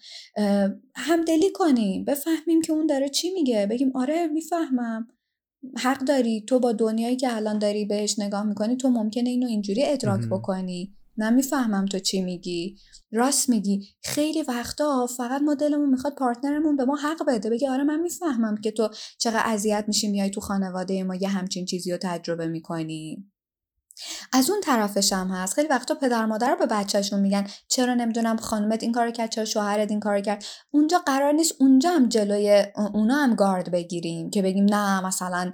[0.95, 3.67] همدلی کنیم بفهمیم که اون داره چی میگه.
[3.67, 5.09] بگیم آره می‌فهمم.
[5.79, 6.45] حق داری.
[6.47, 10.98] تو با دنیایی که الان داری بهش نگاه می‌کنی تو ممکنه اینو اینجوری ادراک بکنی.
[11.19, 12.77] نمی‌فهمم تو چی میگی.
[13.13, 13.89] راست میگی.
[14.03, 17.51] خیلی وقتا فقط ما دلمون می‌خواد پارتنرمون به ما حق بده.
[17.51, 18.89] بگه آره من می‌فهمم که تو
[19.19, 23.31] چقدر اذیت میشی میای تو خانواده ما یه همچین چیزی رو تجربه می‌کنی.
[24.33, 25.55] از اون طرفش هم هست.
[25.55, 27.47] خیلی وقتا پدر مادر به بچهشون میگن.
[27.69, 31.91] چرا نمی‌دونم خانومت این کار کرد چرا شوهرت این کار کرد؟ اونجا قرار نیست اونجا
[31.91, 35.51] هم جلوی اونا هم گارد بگیریم که بگیم نه مثلا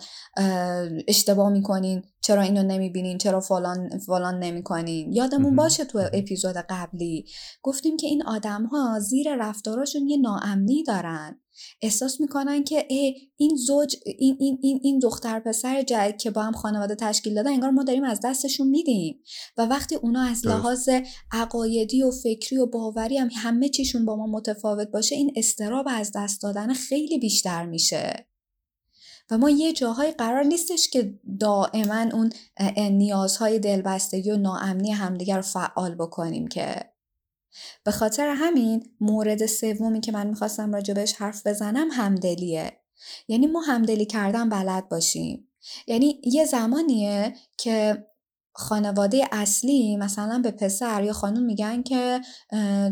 [1.09, 2.03] اشتباه می‌کنین.
[2.21, 7.25] چرا اینو نمی‌بینین؟ چرا فلان فلان نمی‌کنین؟ یادمون باشه تو اپیزود قبلی
[7.63, 11.41] گفتیم که این آدم ها زیر رفتاراشون یه ناامنی دارن.
[11.83, 16.43] احساس می‌کنن که ای این زوج این, این, این, این دختر پسر جدید که با
[16.43, 19.23] هم خانواده تشکیل دادن انگار ما داریم از دستشون میدیم.
[19.57, 20.89] و وقتی اونا از لحاظ
[21.33, 26.13] عقایدی و فکری و باوری هم همه چیشون با ما متفاوت باشه این استراب از
[26.15, 28.27] دست دادن خیلی بیشتر میشه.
[29.31, 32.33] و ما یه جاهای قرار نیستش که دائما اون
[32.77, 36.94] نیازهای دلبستگی و ناامنی همدیگر رو فعال بکنیم که.
[37.85, 42.73] به خاطر همین مورد سومی که من می‌خواستم راجبش حرف بزنم همدلیه.
[43.29, 45.51] یعنی ما همدلی کردن بلد باشیم.
[45.87, 48.07] یعنی یه زمانیه که
[48.53, 52.21] خانواده اصلی مثلا به پسر یا خانم میگن که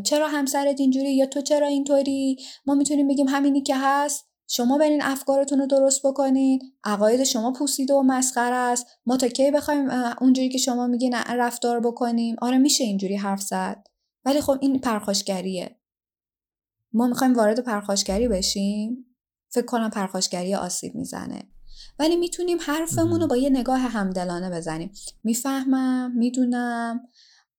[0.04, 2.36] چرا همسرت اینجوری یا تو چرا اینطوری؟
[2.66, 4.24] ما می‌تونیم بگیم همینی که هست.
[4.48, 6.60] شما برین افکارتون رو درست بکنین.
[6.84, 8.86] عقاید شما پوسیده و مسخره است.
[9.06, 9.90] ما تا کی بخوایم
[10.20, 13.84] اونجوری که شما میگین رفتار بکنیم؟ آره میشه اینجوری حرف زد.
[14.24, 15.76] ولی خب این پرخاشگریه.
[16.92, 19.06] ما می‌خوایم وارد پرخاشگری بشیم.
[19.48, 21.42] فکر کنم پرخاشگری آسیب می‌زنه.
[21.98, 24.92] ولی می‌تونیم حرفمون رو با یه نگاه همدلانه بزنیم.
[25.24, 27.00] می‌فهمم می‌دونم.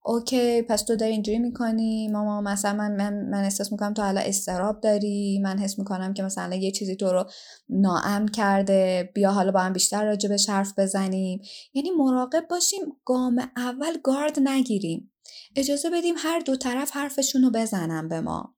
[0.05, 2.07] اوکی پس تو داری اینجوری می‌کنی.
[2.07, 5.39] ماما مثلا من, من, من احساس می‌کنم تو حالا استراب داری.
[5.43, 7.25] من حس می‌کنم که مثلا یه چیزی تو رو
[7.69, 9.11] ناامن کرده.
[9.15, 11.41] بیا حالا با هم بیشتر راجبش حرف بزنیم.
[11.73, 12.79] یعنی مراقب باشیم.
[13.05, 15.12] گام اول گارد نگیریم.
[15.55, 18.55] اجازه بدیم هر دو طرف حرفشون رو بزنن به ما.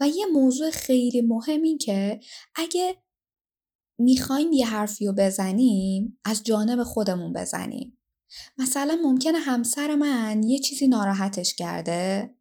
[0.00, 2.20] و یه موضوع خیلی مهم این که
[2.54, 2.96] اگه
[3.98, 7.98] می‌خوایم یه حرفی رو بزنیم از جانب خودمون بزنیم.
[8.58, 12.34] مثلا ممکنه همسر من یه چیزی ناراحتش کرده.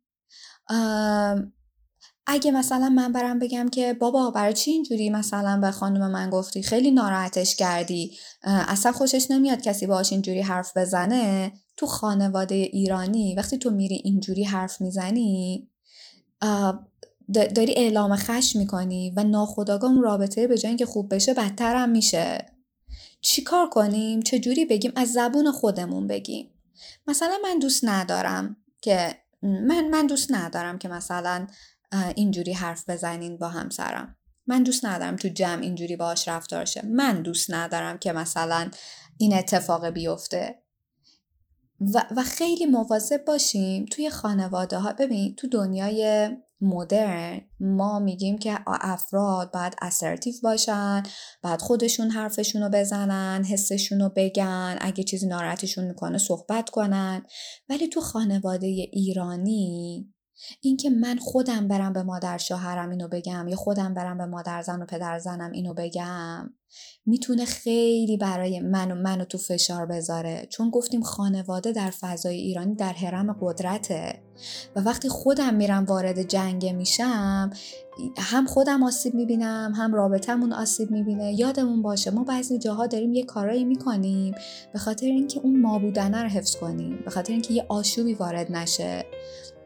[2.27, 6.63] اگه مثلا من برم بگم که بابا برای چی اینجوری مثلا به خانم من گفتی؟
[6.63, 8.17] خیلی ناراحتش کردی.
[8.43, 11.53] اصلا خوشش نمیاد کسی باهاش اینجوری حرف بزنه.
[11.77, 15.69] تو خانواده ایرانی وقتی تو میری اینجوری حرف می‌زنی
[17.33, 21.89] داری اعلام خشم می‌کنی و ناخداگاه اون رابطه به جای که خوب بشه بدتر هم
[21.89, 22.45] میشه.
[23.21, 26.51] چی کار کنیم؟ چجوری بگیم؟ از زبون خودمون بگیم.
[27.07, 31.47] مثلا من دوست ندارم که من من دوست ندارم که مثلا
[32.15, 34.15] اینجوری حرف بزنین با همسرم.
[34.47, 36.85] من دوست ندارم تو جمع اینجوری باش رفتار شه.
[36.85, 38.69] من دوست ندارم که مثلا
[39.17, 40.64] این اتفاق بیفته.
[41.81, 46.29] و, و خیلی مواظب باشیم توی خانواده ها ببین تو دنیای
[46.61, 51.03] مدرن ما میگیم که افراد باید اسرتیو باشن
[51.43, 57.25] باید خودشون حرفشون رو بزنن حسشون رو بگن اگه چیزی ناراحتشون می‌کنه صحبت کنن.
[57.69, 60.14] ولی تو خانواده ایرانی
[60.61, 64.81] اینکه من خودم برم به مادر شوهرم اینو بگم یا خودم برم به مادر زن
[64.81, 66.53] و پدر زنم اینو بگم
[67.05, 70.47] می‌تونه خیلی برای من و منو تو فشار بذاره.
[70.49, 74.21] چون گفتیم خانواده در فضای ایرانی در حرم قدرته
[74.75, 77.49] و وقتی خودم میرم وارد جنگ میشم
[78.17, 81.33] هم خودم آسیب می‌بینم هم رابطمون آسیب می‌بینه.
[81.33, 84.35] یادمون باشه ما بعضی جاها داریم یه کارایی می‌کنیم
[84.73, 88.51] به خاطر اینکه اون ما بودنه رو حفظ کنیم به خاطر اینکه یه آشوبی وارد
[88.51, 89.05] نشه.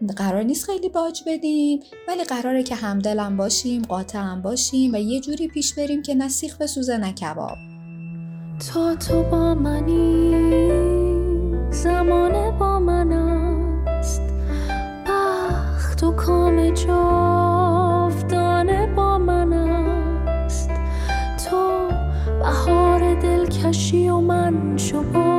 [0.08, 5.48] قرار نیست خیلی باج بدیم ولی قراره که همدلم باشیم قاطعم باشیم و یه جوری
[5.48, 7.58] پیش بریم که نه سیخ بسوزه نه کباب.
[8.74, 10.36] تا تو با منی
[11.72, 14.22] زمان با من است.
[15.08, 17.76] بخت و کام جاودانه
[18.96, 20.70] با من است.
[21.50, 21.90] تو
[22.40, 25.39] بهار دلکشی و من شباب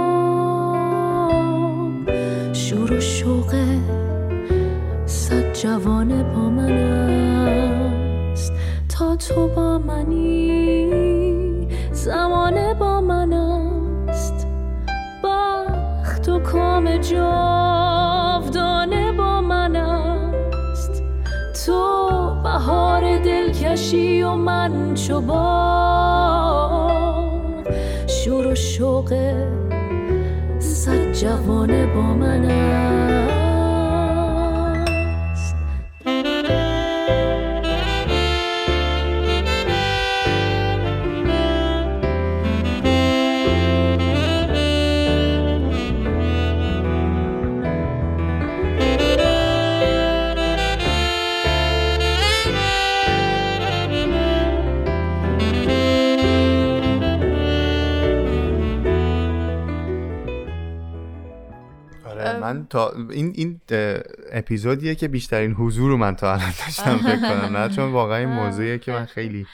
[5.63, 8.53] جوانه با من است.
[8.89, 14.47] تا تو با منی زمانه با من است.
[15.25, 17.33] بخت و کام جاودانه
[19.13, 21.03] با من است.
[21.67, 22.11] تو
[22.43, 25.41] بهار دلکشی و من چوبان
[28.07, 29.15] شور و شوق
[30.59, 33.40] صد جوانه با من است.
[62.71, 63.61] تا این این
[64.33, 68.29] اپیزودیه که بیشترین حضور رو من تا الان داشتم فکر کنم نه؟ چون واقعا این
[68.29, 69.47] موضوعیه که من خیلی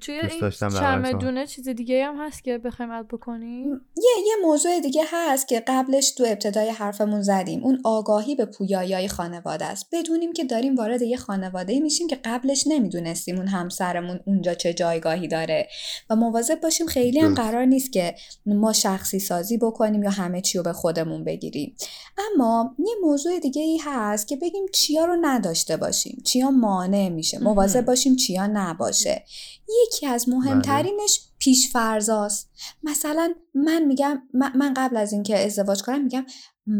[0.00, 5.04] توی این چمدونه چیز دیگه هم هست که بخوایم اد بکنیم؟ یه یه موضوع دیگه
[5.12, 7.64] هست که قبلش تو ابتدای حرفمون زدیم.
[7.64, 9.86] اون آگاهی به پویایی خانواده است.
[9.92, 15.28] بدونیم که داریم وارد یه خانواده میشیم که قبلش نمی‌دونستیم اون همسرمون اونجا چه جایگاهی
[15.28, 15.68] داره.
[16.10, 18.14] و مواظب باشیم خیلی هم قرار نیست که
[18.46, 21.76] ما شخصی سازی بکنیم یا همه چی رو به خودمون بگیریم.
[22.34, 26.22] اما یه موضوع دیگه ای هست که بگیم چیا رو نداشته باشیم.
[26.24, 27.38] چیا مانع میشه.
[27.38, 29.24] مواظب باشیم چیا نباشه.
[29.86, 31.32] یکی از مهمترینش بله.
[31.38, 32.50] پیش فرزاست
[32.82, 36.26] مثلا من میگم من قبل از اینکه ازدواج کنم میگم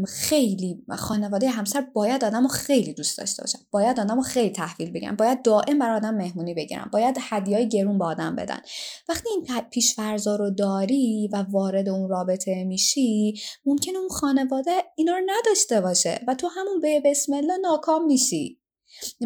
[0.09, 3.59] خیلی خانواده همسر باید آدم رو خیلی دوست داشته باشن.
[3.71, 5.17] باید آدم رو خیلی تحویل بگیرن.
[5.17, 6.91] باید دائم برای آدم مهمونی بگیرن.
[6.93, 8.61] باید های گرون به آدم بدن.
[9.09, 15.13] وقتی این پیش فرزا رو داری و وارد اون رابطه میشی ممکنه اون خانواده اینا
[15.13, 18.62] رو نداشته باشه و تو همون به بسم الله ناکام میشی.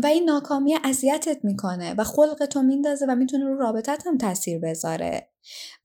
[0.02, 4.58] و این ناکامی اذیتت می‌کنه و خلق تو میندازه و می‌تونه رو رابطت هم تاثیر
[4.58, 5.28] بذاره.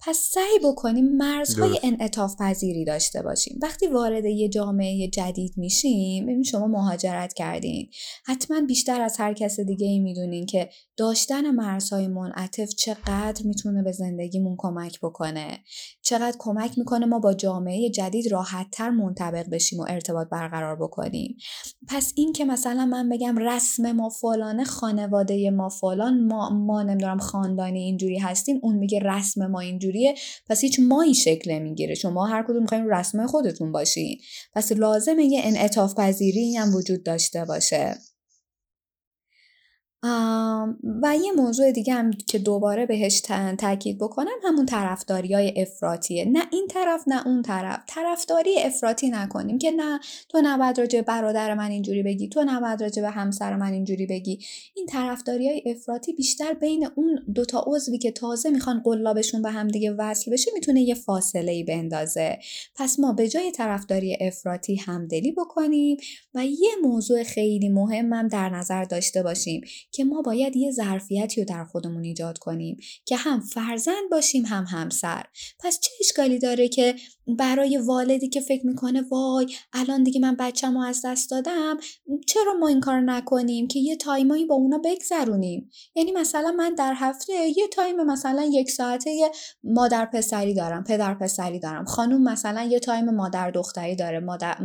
[0.03, 3.59] پس سعی بکنیم مرزهای انعطاف پذیری داشته باشیم.
[3.61, 7.89] وقتی وارد یه جامعه جدید میشیم ببین شما مهاجرت کردین.
[8.25, 13.91] حتما بیشتر از هر کس دیگه ای می‌دونین که داشتن مرزهای منعطف چقدر می‌تونه به
[13.91, 15.59] زندگیمون کمک بکنه.
[16.01, 21.37] چقدر کمک می‌کنه ما با جامعه جدید راحتتر منطبق بشیم و ارتباط برقرار بکنیم.
[21.87, 27.17] پس این که مثلا من بگم رسم ما فلانه خانواده ما فلان ما, ما نمی‌دونم
[27.17, 29.59] خاندانی اینجوری هستیم اون میگه رسم ما
[29.91, 30.15] اینجوریه
[30.49, 31.95] پس هیچ مایی شکل نمی‌گیره.
[31.95, 34.17] شما هر کدوم می‌خواین رسم خودتون باشین.
[34.53, 38.10] پس لازمه یه انعطاف پذیری هم وجود داشته باشه.
[40.03, 43.21] و یه موضوع دیگه هم که دوباره بهش
[43.57, 47.79] تاکید بکنم همون طرفداری های افراتیه نه این طرف نه اون طرف.
[47.87, 49.99] طرفداری افراطی نکنیم که نه
[50.29, 54.39] تو نباید راجع برادر من اینجوری بگی تو نباید راجع به همسر من اینجوری بگی.
[54.75, 59.67] این طرفداری های افراطی بیشتر بین اون دوتا عضوی که تازه می‌خوان قلابشون به هم
[59.67, 62.39] دیگه وصل بشه می‌تونه یه فاصله ای بندازه.
[62.75, 65.97] پس ما به جای طرفداری افراطی همدلی بکنیم
[66.35, 69.61] و یه موضوع خیلی مهمم در نظر داشته باشیم.
[69.91, 74.63] که ما باید یه ظرفیتی رو در خودمون ایجاد کنیم که هم فرزند باشیم هم
[74.63, 75.25] همسر.
[75.59, 76.95] پس چه اشکالی داره که
[77.35, 81.77] برای والدی که فکر می‌کنه وای الان دیگه من بچم رو از دست دادم
[82.27, 86.75] چرا ما این کار نکنیم که یه time ایی با اونا بگذرونیم؟ یعنی مثلا من
[86.75, 89.31] در هفته یه time مثلا یک ساعته
[89.63, 91.85] مادر پسری دارم پدر پسری دارم.
[91.85, 94.57] خانوم مثلا یه time مادر دختری داره مادر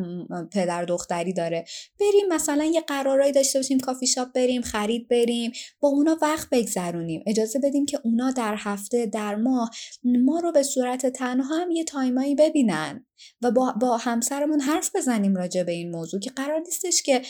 [0.52, 1.64] پدر دختری داره.
[2.00, 7.22] بریم مثلا یه قرارایی داشته باشیم کافی شاپ بریم خرید بریم با اونا وقت بگذرونیم.
[7.26, 9.70] اجازه بدیم که اونا در هفته در ماه
[10.04, 13.06] ما رو به صورت تنها هم یه time ایی ببینن
[13.42, 17.22] و با, با همسرمون حرف بزنیم راجع به این موضوع که قرار نیستش که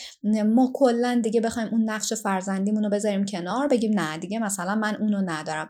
[0.45, 4.95] ما کلا دیگه بخوایم اون نقش فرزندیمون رو بذاریم کنار بگیم نه دیگه مثلا من
[4.95, 5.69] اونو ندارم.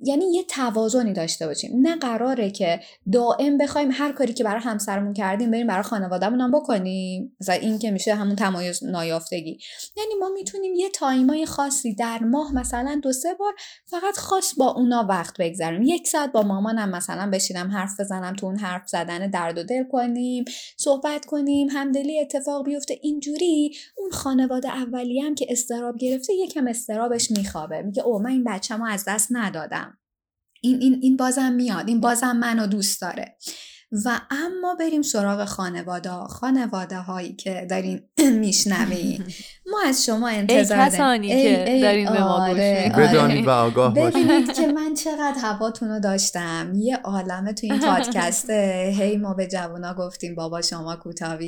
[0.00, 1.70] یعنی یه توازنی داشته باشیم.
[1.74, 2.80] نه قراره که
[3.12, 7.36] دائم بخوایم هر کاری که برای همسرمون کردیم بریم برای خانوادهمون هم بکنیم.
[7.40, 9.58] مثلا این که میشه همون تمایز نایافتگی.
[9.96, 13.54] یعنی ما می‌تونیم یه تایمای خاصی در ماه مثلا دو سه بار
[13.86, 15.82] فقط خاص با اونا وقت بگذاریم.
[15.82, 19.84] یک ساعت با مامانم مثلا بشینم حرف بزنم تو اون حرف زدن درد و دل
[19.84, 20.44] کنیم
[20.76, 22.98] صحبت کنیم همدلی اتفاق بیفته.
[23.02, 27.82] اینجوری اون خانواده اولی هم که استراب گرفته یکم استرابش میخوابه.
[27.82, 29.87] میگه او من این بچه‌مو از دست ندادم.
[30.68, 33.36] این, این, این بازم میاد این بازم منو دوست داره.
[33.92, 38.02] و اما بریم سراغ خانواده خانواده هایی که دارین
[38.40, 39.24] میشنوین
[39.70, 44.52] ما از شما انتظار ای کسانی که دارین به ما آره، بدانید و آگاه ببینید
[44.52, 46.72] که من چقدر هواتون رو داشتم.
[46.76, 48.90] یه عالمه تو این پادکسته.
[48.98, 51.38] هی ما به جوانا گفتیم بابا شما کوتاه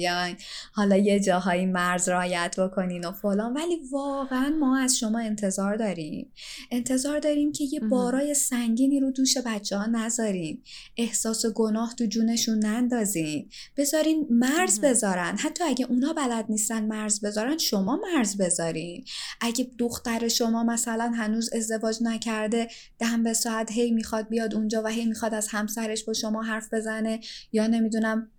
[0.72, 3.54] حالا یه جاهایی مرز رایت بکنین و فلان.
[3.54, 6.32] ولی واقعا ما از شما انتظار داریم.
[6.70, 10.62] انتظار داریم که یه بارای سنگینی رو دوش بچه ها نذاریم.
[10.96, 13.48] احساس گناه تو جون جونشون نندازین.
[13.76, 15.36] بذارین مرز بذارن.
[15.38, 19.04] حتی اگه اونا بلد نیستن مرز بذارن شما مرز بذارین.
[19.40, 22.68] اگه دختر شما مثلا هنوز ازدواج نکرده
[22.98, 26.74] دم به ساعت هی می‌خواد بیاد اونجا و هی می‌خواد از همسرش با شما حرف
[26.74, 27.20] بزنه
[27.52, 28.30] یا نمی‌دونم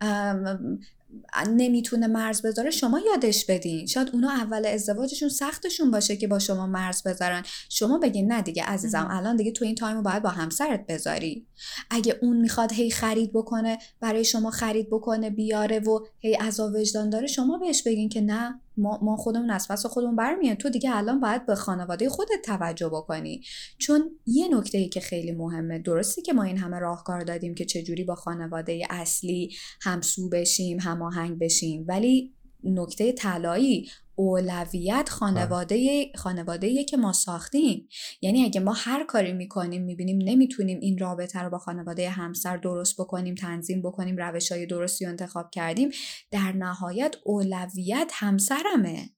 [1.48, 3.86] نمی‌تونه مرز بذاره شما یادش بدین.
[3.86, 7.44] شاید اونا اول ازدواجشون سختشون باشه که با شما مرز بذارن.
[7.70, 11.48] شما بگین نه دیگه عزیزم الان دیگه تو این تایم رو باید با همسرت بذاری.
[11.90, 17.10] اگه اون می‌خواد هی خرید بکنه برای شما خرید بکنه بیاره و هی عذاب وجدان
[17.10, 18.62] داره شما بهش بگین که نه.
[18.82, 22.90] ما, ما خودمون از پس خودمون برمیاد تو دیگه الان باید به خانواده خودت توجه
[22.90, 23.42] بکنی.
[23.78, 27.66] چون یه نکته ای که خیلی مهمه درستی که ما این همه راهکار دادیم که
[27.66, 36.98] چجوری با خانواده اصلی همسو بشیم هماهنگ بشیم ولی نکته طلایی اولویت خانواده خانواده که
[36.98, 37.88] ما ساختیم.
[38.22, 43.02] یعنی اگه ما هر کاری می‌کنیم می‌بینیم نمی‌تونیم این رابطه رو با خانواده همسر درست
[43.02, 45.90] بکنیم تنظیم بکنیم روش های درستی رو انتخاب کردیم
[46.32, 49.10] در نهایت اولویت همسرمه.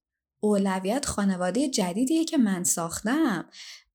[0.44, 3.50] اولویت خانواده جدیدیه که من ساختم.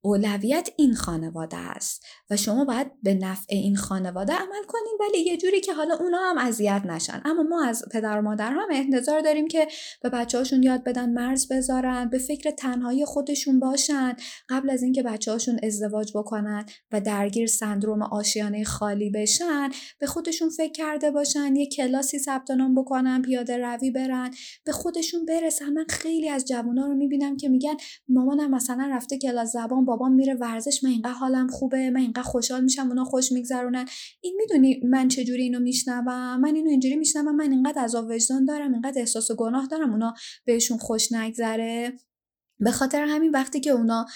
[0.09, 5.37] اولویت این خانواده است و شما باید به نفع این خانواده عمل کنین ولی یه
[5.37, 7.23] جوری که حالا اونا هم اذیت نشن.
[7.25, 9.69] اما ما از پدر و مادر هم انتظار داریم که
[10.03, 14.17] به بچه هاشون یاد بدن مرز بذارن به فکر تنهایی خودشون باشن.
[14.49, 20.49] قبل از اینکه بچه هاشون ازدواج بکنن و درگیر سندروم آشیانه خالی بشن به خودشون
[20.49, 24.31] فکر کرده باشن یه کلاسی ثبت نام بکنن پیاده روی برن
[24.65, 25.69] به خودشون برسن.
[25.73, 27.77] من خیلی از جوونا رو می‌بینم که میگن
[28.09, 32.65] مامانم مثلا رفته کلاس زبان بابام میره ورزش من اینقدر حالم خوبه من اینقدر خوشحال
[32.65, 33.87] میشم اونا خوش میگذرونن.
[34.21, 38.73] این می‌دونی من چجوری اینو میشنوم؟ من اینو اینجوری میشنوم من اینقدر عذاب وجدان دارم
[38.73, 41.93] اینقدر احساس گناه دارم اونا بهشون خوش نگذره.
[42.61, 44.07] به خاطر همین وقتی که اونا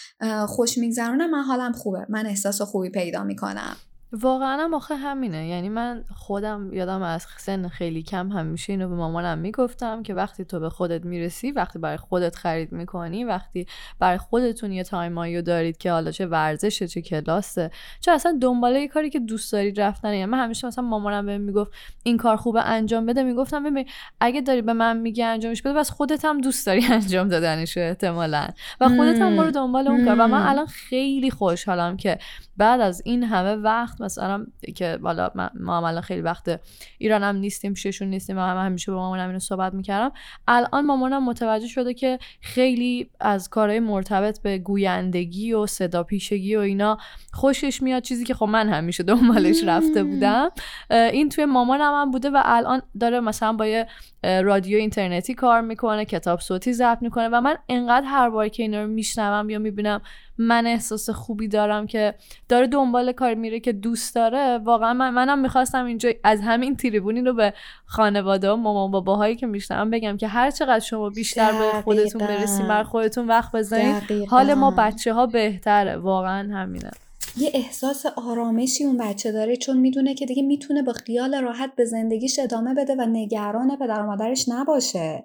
[0.49, 3.77] خوش میگذرونن من حالم خوبه من احساس خوبی پیدا می‌کنم.
[4.13, 5.49] واقعا هم آخه همینه.
[5.49, 10.45] یعنی من خودم یادم از سن خیلی کم همیشه اینو به مامانم می‌گفتم که وقتی
[10.45, 13.67] تو به خودت می‌رسی وقتی برای خودت خرید می‌کنی وقتی
[13.99, 18.89] برای خودتون یه تایمایی دارید که حالا چه ورزشه چه کلاسه چه اصلا دنباله یه
[18.89, 20.09] کاری که دوست دارید رفتن.
[20.09, 23.23] یعنی من همیشه مثلا مامانم بهم می‌گفت این کار خوبه انجام بده.
[23.23, 23.89] می‌گفتم ببین
[24.21, 28.49] اگه داری به من میگی انجامش بده بس خودت هم دوست داری انجام دادنش احتمالا.
[28.81, 30.15] و خودت هم برو دنبال اون کار.
[30.15, 32.19] و من الان خیلی خوشحالم که
[32.57, 34.47] بعد از این همه وقت مثلا
[34.77, 35.31] که بالا
[35.61, 36.61] ما هم الان خیلی وقت
[36.99, 40.13] ایران هم نیستیم پیششون نیستیم و هم همیشه با مامانم اینو صحبت می‌کردم.
[40.49, 46.61] الان مامانم متوجه شده که خیلی از کارهای مرتبط به گویندگی و صدا پیشگی و
[46.61, 46.99] اینا
[47.33, 48.03] خوشش میاد.
[48.03, 50.51] چیزی که خب من همیشه دنبالش رفته بودم.
[50.91, 53.87] این توی مامانم هم بوده و الان داره مثلا با یه
[54.23, 58.83] رادیو اینترنتی کار می‌کنه کتاب صوتی ضبط می‌کنه و من انقدر هر بار که اینا
[58.83, 60.01] رو میشنوم یا می‌بینم
[60.39, 62.15] من احساس خوبی دارم که
[62.49, 64.59] داره دنبال کار میره که دوست داره.
[64.59, 67.53] واقعا من منم می‌خواستم اینجا از همین تریبونی رو به
[67.85, 72.69] خانواده و مامان باباهایی که میشنم بگم که هر چقدر شما بیشتر به خودتون برسیم
[72.69, 73.95] بر خودتون وقت بذارین
[74.29, 75.97] حال ما بچه ها بهتره.
[75.97, 76.91] واقعا همینه.
[77.37, 81.85] یه احساس آرامشی اون بچه داره چون می‌دونه که دیگه می‌تونه با خیال راحت به
[81.85, 85.25] زندگیش ادامه بده و نگران پدر و مادرش نباشه.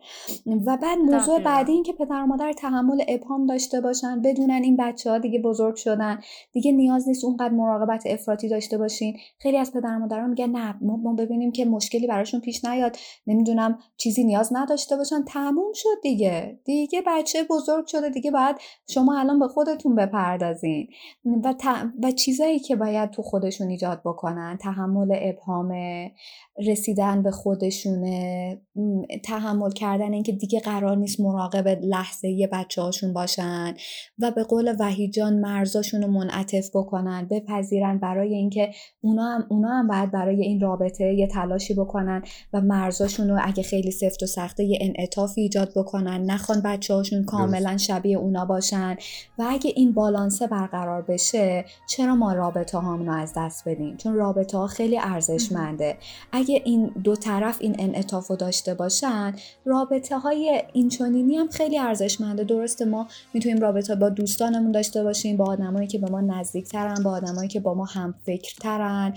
[0.65, 1.51] و بعد موضوع دقیقاً.
[1.51, 5.39] بعدی این که پدر و مادر تحمل ابهام داشته باشن بدونن این بچه ها دیگه
[5.39, 6.19] بزرگ شدن
[6.51, 9.17] دیگه نیاز نیست اونقدر مراقبت افراطی داشته باشین.
[9.39, 12.97] خیلی از پدر و مادرها میگن نه ما, ببینیم که مشکلی براشون پیش نیاد.
[13.27, 15.23] نمی‌دونم چیزی نیاز نداشته باشن.
[15.23, 16.59] تموم شد دیگه.
[16.65, 18.55] دیگه بچه بزرگ شده دیگه باید
[18.89, 20.87] شما الان به خودتون بپردازین.
[21.43, 21.53] و,
[22.03, 24.57] و چیزایی که باید تو خودشون ایجاد بکنن.
[24.61, 25.73] تحمل ابهام
[26.67, 28.57] رسیدن به خودشونه
[29.23, 33.73] تحمل کردن اینکه دیگه قرار نیست مراقب لحظه یه بچه هاشون باشن
[34.19, 38.71] و به قول وحید جان مرزاشون رو منعطف بکنن بپذیرن برای اینکه
[39.01, 42.23] اونا هم, اونا هم باید برای این رابطه یه تلاشی بکنن
[42.53, 46.31] و مرزاشون رو اگه خیلی سفت و سخته یه انعطافی ایجاد بکنن.
[46.31, 48.97] نخوان بچه هاشون کاملا شبیه اونا باشن.
[49.37, 54.13] و اگه این بالانسه برقرار بشه چرا ما رابطه هامون رو از دست بدیم؟ چون
[54.13, 55.97] رابطه ها خیلی ارزشمنده.
[56.31, 59.33] اگه این دو طرف این انعطاف داشته باشن
[59.65, 62.43] رابطه های اینچنینی هم خیلی ارزشمنده.
[62.43, 67.11] درسته ما می‌تونیم رابطه با دوستانمون داشته باشیم با آدمایی که به ما نزدیکترن با
[67.11, 69.13] آدمایی که با ما هم فکرترن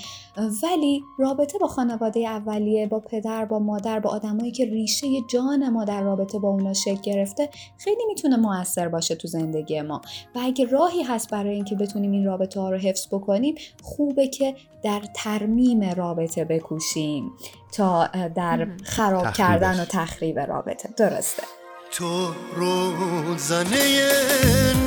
[0.62, 5.84] ولی رابطه با خانواده اولیه با پدر با مادر با آدمایی که ریشه جان ما
[5.84, 7.48] در رابطه با اونا شکل گرفته
[7.78, 10.00] خیلی می‌تونه موثر باشه تو زندگی ما.
[10.34, 14.56] و اگه راهی هست برای اینکه بتونیم این رابطه ها رو حفظ بکنیم خوبه که
[14.82, 17.32] در ترمیم رابطه بکوشیم
[17.72, 18.66] تا در.
[18.82, 19.36] خراب تخریبش.
[19.36, 21.42] کردن و تخریب رابطه درسته
[21.90, 24.02] تو روزنه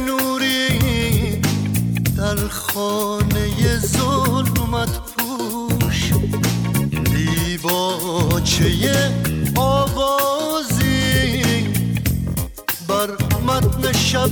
[0.05, 1.41] نوری
[2.17, 6.13] در خانه ظلمت پوش
[7.13, 8.65] دیباچه
[9.55, 11.43] آوازی
[12.87, 13.09] بر
[13.47, 14.29] متن شب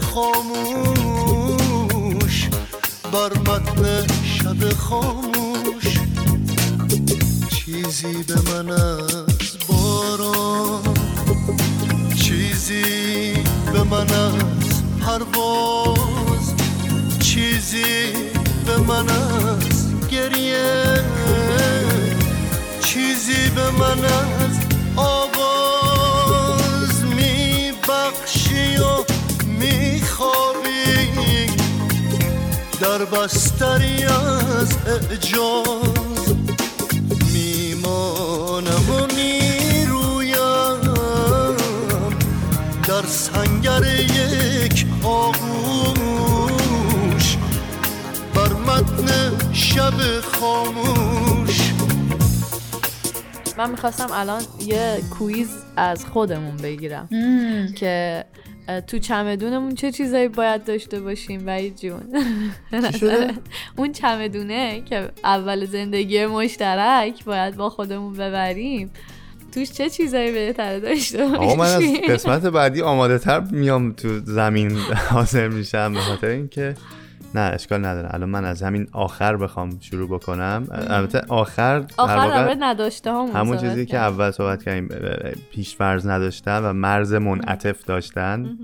[0.00, 1.57] خاموش
[3.12, 5.98] بر متن شب خاموش
[7.50, 10.94] چیزی به من از باران
[12.22, 13.32] چیزی
[13.72, 16.54] به من از پرواز
[17.20, 18.12] چیزی
[18.66, 21.04] به من از گریه
[22.84, 24.56] چیزی به من از
[24.96, 25.97] آواز
[32.88, 36.34] در بستری از اعجاز.
[37.32, 40.94] میمانم و می‌رویم.
[42.88, 46.06] در سنگر یک آغوش.
[48.34, 51.72] بر متن شب خاموش.
[53.58, 57.08] من می‌خواستم الان یه کویز از خودمون بگیرم
[57.76, 58.24] که
[58.86, 62.02] تو چمدونمون چه چیزایی باید داشته باشیم وحید جون
[63.00, 63.34] شده؟
[63.76, 68.90] اون چمدونه که اول زندگی مشترک باید با خودمون ببریم
[69.52, 74.20] توش چه چیزایی بهتره داشته باشیم آقا من از قسمت بعدی آماده تر میام تو
[74.24, 74.78] زمین
[75.10, 76.74] حاضر میشم به خاطر اینکه
[77.34, 78.14] نه اشکال نداره.
[78.14, 80.66] الان من از همین آخر بخوام شروع بکنم.
[80.70, 83.96] البته آخر آخر نداشته همون همون چیزی که.
[83.96, 84.88] اول صحبت کردیم
[85.52, 88.58] پیش فرض نداشتن و مرز منعطف داشتن.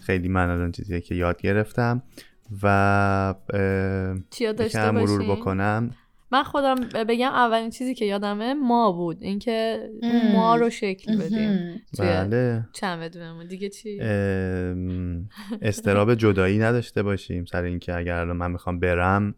[0.00, 2.02] خیلی من الان چیزیه که یاد گرفتم.
[2.62, 3.34] و
[4.30, 5.90] چیا داشته مرور باشیم؟ بکنم.
[6.32, 6.74] من خودم
[7.08, 9.22] بگم اولین چیزی که یادمه ما بود.
[9.22, 9.90] اینکه.
[10.32, 11.82] ما رو شکل بدیم.
[11.98, 12.66] بله.
[12.72, 13.98] چمدونمون دیگه چی؟
[15.62, 17.44] استراب جدایی نداشته باشیم.
[17.44, 19.34] سر اینکه اگر الان من می‌خوام برم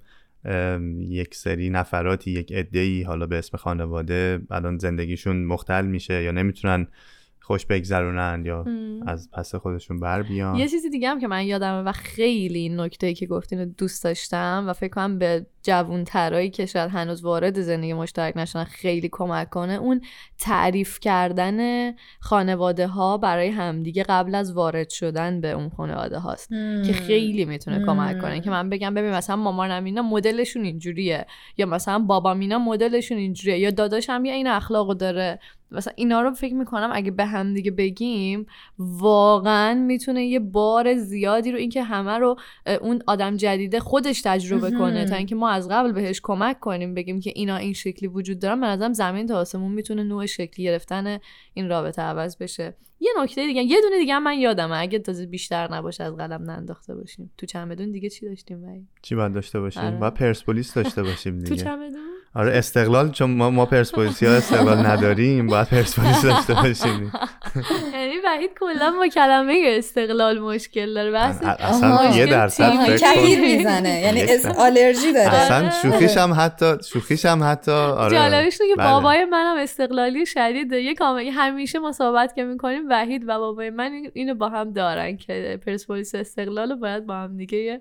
[0.98, 6.86] یک سری نفراتی یک عده‌ای حالا به اسم خانواده الان زندگیشون مختل میشه یا نمی‌تونن
[7.46, 9.02] خوش بگذرونن یا ام.
[9.06, 10.54] از پس خودشون بر بیان.
[10.54, 14.04] یه چیزی دیگه هم که من یادمه و خیلی این نکته که گفتین رو دوست
[14.04, 19.08] داشتم و فکر کنم به جوون ترایی که شاید هنوز وارد زندگی مشترک نشدن خیلی
[19.12, 20.00] کمک کنه اون
[20.38, 26.48] تعریف کردن خانواده ها برای همدیگه قبل از وارد شدن به اون خانواده هاست
[26.86, 28.40] که خیلی می‌تونه کمک کنه.
[28.40, 31.26] که من بگم ببین مثلا مامانم اینا مدلشون اینجوریه
[31.56, 35.38] یا مثلا بابام اینا مدلشون اینجوریه یا داداشم یا این اخلاقو داره.
[35.70, 38.46] مثلا اینا رو فکر می‌کنم اگه به هم دیگه بگیم
[38.78, 42.36] واقعا می‌تونه یه بار زیادی رو اینکه همه رو
[42.80, 44.70] اون آدم جدیده خودش تجربه.
[44.70, 48.38] کنه تا اینکه ما از قبل بهش کمک کنیم بگیم که اینا این شکلی وجود
[48.38, 51.18] دارن به نظرم زمین تا آسمون می‌تونه نوع شکلی گرفتن
[51.54, 54.76] این رابطه عوض بشه یه نکته دیگه یه دونه دیگه هم من یادمه.
[54.78, 57.30] اگه تازه بیشتر نباشه از قلم ننداخته باشیم.
[57.38, 59.96] تو چمدون دیگه چی داشتیم ولی چی باید داشته باشیم؟ آره.
[59.96, 61.64] باید پرسپولیس داشته باشیم تو دیگه.
[61.64, 62.00] چمدون؟
[62.34, 67.12] آره استقلال چون ما, ما پرسپولیسی ها استقلال نداریم باید پرسپولیس داشته باشیم.
[67.94, 71.10] یعنی وحید کلا با کلمه استقلال مشکل داره.
[71.10, 74.00] بحث اصلا یه درصد فکر کهیر می‌زنه.
[74.04, 75.34] یعنی اس- آلرژی داره.
[75.34, 78.16] اصلا شوخیش هم حتی شوخیش هم حتی آره.
[78.16, 78.90] جالبش که بله.
[78.90, 80.72] بابای منم استقلالی شدید.
[80.72, 84.72] یه کامل همیشه ما صحبت که می‌کنیم وحید و بابای من این- اینو با هم
[84.72, 87.80] دارن که پرسپولیس استقلال رو باید با هم دیگه یه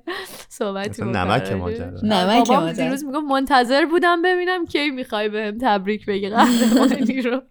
[0.49, 1.51] صحبتی نمک.
[1.51, 1.85] ماجرا.
[2.03, 2.83] نمک بابام ماجرا.
[2.85, 7.41] دیروز میگم منتظر بودم ببینم کی می‌خوای بهم تبریک بگی قهرمانی رو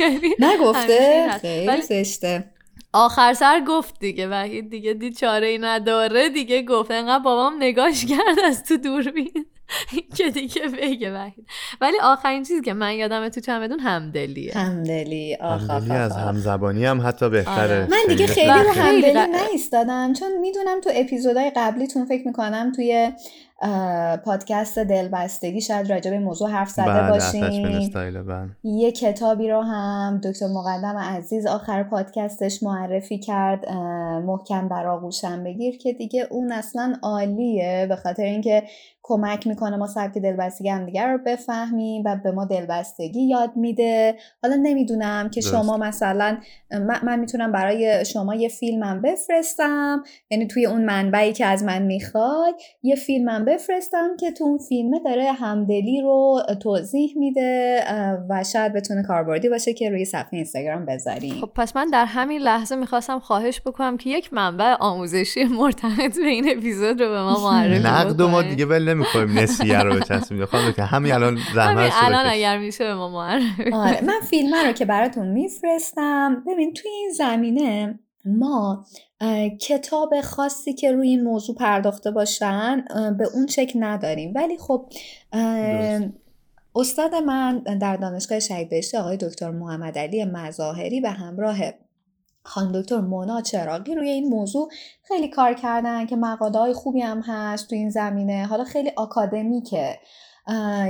[0.00, 1.28] یعنی نگفته.
[1.40, 2.44] خیلی زشته
[2.92, 8.04] آخر سر گفت دیگه وحید دیگه دید چاره ای نداره دیگه گفت انقدر بابام نگاش
[8.06, 9.46] کرد از تو دوربین
[10.16, 11.46] که دیگه بگه وحید.
[11.80, 14.52] ولی آخرین چیزی که من یادمه تو چمدون همدلیه.
[14.54, 15.36] همدلی.
[15.40, 16.18] آخ آخ همدلی از آخ.
[16.18, 16.24] آخ.
[16.24, 17.62] همزبانی هم حتی بهتره.
[17.62, 17.86] آره.
[17.90, 23.12] من دیگه خیلی رو همدلی نایستادم چون می‌دونم تو اپیزودهای قبلیتون فکر می‌کنم توی
[24.24, 28.48] پادکست دلبستگی شاید راجع به موضوع حرف زده بعد باشیم بله.
[28.64, 33.68] یه کتابی رو هم دکتر مقدم عزیز آخر پادکستش معرفی کرد.
[34.26, 38.62] محکم در آغوشم بگیر که دیگه اون اصلا عالیه به خاطر اینکه
[39.02, 44.14] کمک می‌کنه ما سبک دلبستگی هم دیگر رو بفهمیم و به ما دلبستگی یاد میده.
[44.42, 45.40] حالا نمی‌دونم که.
[45.50, 46.38] شما مثلا
[46.70, 51.82] من, من می‌تونم برای شما یه فیلمم بفرستم یعنی توی اون منبعی که از من
[51.82, 57.84] می‌خوای یه فیلمم بفرستم که تو اون فیلمه داره همدلی رو توضیح میده
[58.28, 61.34] و شاید بتونه کاربردی باشه که روی صفحه اینستاگرام بذاریم.
[61.40, 66.26] خب پس من در همین لحظه می‌خواستم خواهش بکنم که یک منبع آموزشی مرتبط به
[66.26, 68.42] این اپیزود رو به ما معرفی نقد و ما.
[68.42, 72.94] دیگه ول نمی‌کنیم نسیه رو بچسبیم خواهم که همین الان زحمت الان اگر میشه به
[72.94, 76.44] ما معرفی آره من فیلم رو که براتون میفرستم.
[76.46, 78.86] ببین توی این زمینه ما
[79.60, 82.84] کتاب خاصی که روی این موضوع پرداخته باشن
[83.18, 84.32] به اون شکل نداریم.
[84.34, 84.92] ولی خب.
[86.74, 91.56] استاد من در دانشگاه شهید بهشتی آقای دکتر محمد علی مظاهری به همراه
[92.42, 94.68] خانم دکتر مونا چراغی روی این موضوع
[95.02, 98.46] خیلی کار کردن که مقاله های خوبی هم هست تو این زمینه.
[98.46, 99.98] حالا خیلی آکادمیکه.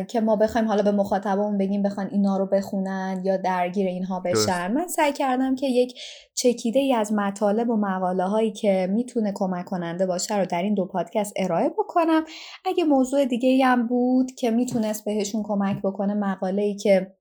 [0.08, 4.20] که ما بخوایم حالا به مخاطبمون بگیم بخوان اینا رو بخونن یا درگیر اینها.
[4.20, 5.94] بشن من سعی کردم که یک
[6.34, 10.74] چکیده ای از مطالب و مقاله هایی که می‌تونه کمک کننده باشه رو در این
[10.74, 12.24] دو پادکست ارائه بکنم
[12.64, 17.16] اگه موضوع دیگه ای هم بود که می‌تونست بهشون کمک بکنه مقاله ای که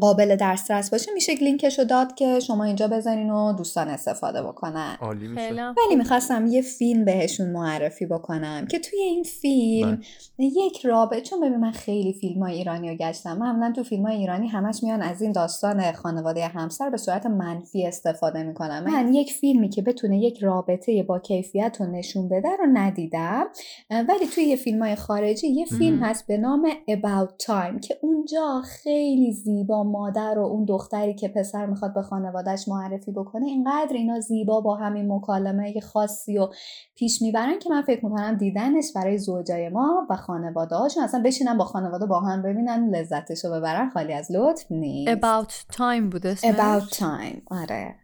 [0.00, 4.96] قابل دسترس باشه میشه لینکش رو داد که شما اینجا بزنین و دوستان استفاده بکنن
[5.00, 9.96] عالی میشه ولی می‌خواستم یه فیلم بهشون معرفی بکنم که توی این فیلم
[10.38, 10.46] بله.
[10.46, 14.16] یک رابطه چون ببین من خیلی فیلم های ایرانی رو گشتم معمولا تو فیلم های
[14.16, 19.32] ایرانی همش میان از این داستان خانواده همسر به صورت منفی استفاده می‌کنم من یک
[19.32, 23.44] فیلمی که بتونه یک رابطه با کیفیت رو نشون بده رو ندیدم
[23.90, 26.08] ولی توی یه فیلم های خارجی یه فیلم مهم.
[26.10, 31.66] هست به نام About Time که اونجا خیلی زیبا مادر و اون دختری که پسر
[31.66, 36.48] می‌خواد به خانوادهش معرفی بکنه اینقدر اینا زیبا با همین مکالمه خاصی و
[36.96, 41.58] پیش می‌برن که من فکر می‌کنم دیدنش برای زوجای ما و خانواده هاشون اصلا بشینن
[41.58, 46.26] با خانواده با هم ببینن لذتش رو ببرن خالی از لطف نیست About time بود
[46.26, 47.94] اسمش About time آره.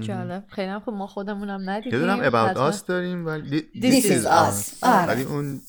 [0.00, 2.72] جالب خیلی هم خوب ما خودمونم ندیدیم یه دونم About.
[2.72, 4.78] Us داریم ولی This is Us.
[4.82, 5.08] آره.
[5.08, 5.60] ولی اون.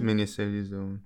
[0.00, 1.00] مینی سریز اون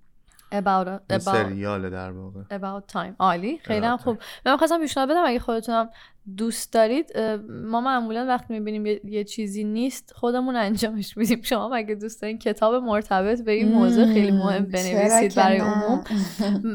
[0.53, 2.41] About, about, سریاله در واقع.
[2.51, 3.15] About time.
[3.19, 3.59] عالی.
[3.63, 5.91] خیلی هم About خوب من خواستم پیشنهاد بدم اگه خودتونم
[6.37, 7.19] دوست دارید
[7.49, 11.43] ما معمولا وقتی می‌بینیم یه, یه چیزی نیست خودمون انجامش میدیم.
[11.43, 16.05] شما اگه دوست دارین کتاب مرتبط به این موضوع خیلی مهم بنویسید برای؟ عموم.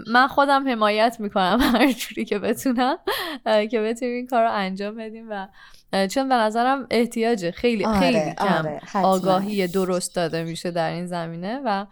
[0.07, 2.97] من خودم حمایت می‌کنم هر جوری که بتونم
[3.45, 5.47] که بتونیم این کار رو انجام بدیم و
[5.93, 8.81] چون به نظرم احتیاجه خیلی آره، خیلی کم آره،.
[8.93, 11.85] آگاهی درست داده میشه در این زمینه و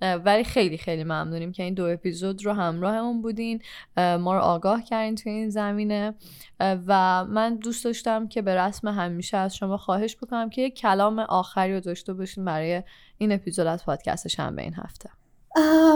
[0.00, 3.62] ولی خیلی خیلی ممنونیم که این دو اپیزود رو همراهمون بودین.
[3.96, 6.14] ما رو آگاه کردین توی این زمینه.
[6.60, 11.18] و من دوست داشتم که به رسم همیشه از شما خواهش بکنم که یک کلام
[11.18, 12.82] آخری رو داشته باشین برای
[13.18, 15.10] این اپیزود از پادکست شنبه این هفته.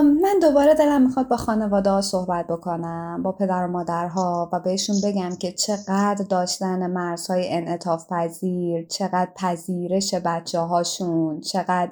[0.01, 4.95] من دوباره دلم می‌خواد با خانواده ها صحبت بکنم با پدر و مادرها و بهشون
[5.03, 11.91] بگم که چقدر داشتن مرزهای انعطاف پذیر چقدر پذیرش بچه هاشون چقدر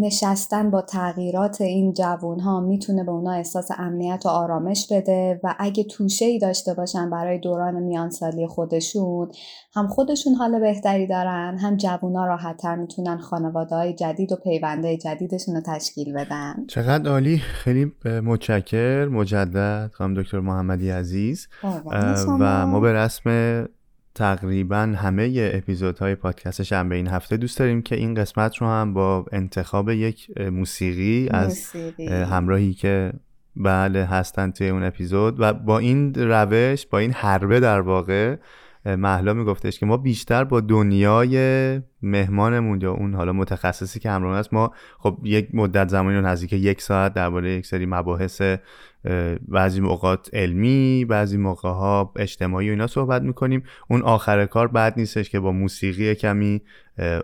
[0.00, 5.54] نشستن با تغییرات این جوون ها می‌تونه به اونا احساس امنیت و آرامش بده و
[5.58, 9.30] اگه توشه ای داشته باشن برای دوران میانسالی خودشون
[9.74, 15.54] هم خودشون حال بهتری دارن هم جوونا راحتتر می‌تونن خانواده های جدید و پیونده جدیدشون
[15.54, 16.54] رو تشکیل بدن.
[16.68, 17.38] چقدر عالی.
[17.38, 19.08] خیلی متشکر.
[19.08, 19.90] مجدد.
[19.92, 21.48] خانم دکتر محمدی عزیز.
[22.40, 23.68] و ما به رسم
[24.18, 29.26] تقریبا همه اپیزودهای پادکست شنبه این هفته دوست داریم که این قسمت رو هم با
[29.32, 32.06] انتخاب یک موسیقی از موسیقی.
[32.06, 33.12] همراهی که
[33.56, 38.36] بله هستن توی اون اپیزود و با این روش با این حربه در واقع
[38.86, 44.54] محلا میگفتش که ما بیشتر با دنیای مهمانمون یا اون حالا متخصصی که همراه است
[44.54, 48.42] ما خب یک مدت زمانی رو نزدیک یک ساعت درباره یک سری مباحث
[49.48, 54.94] بعضی اوقات علمی بعضی موقع ها اجتماعی و اینا صحبت می‌کنیم اون آخر کار بعد
[54.96, 56.62] نیستش که با موسیقی کمی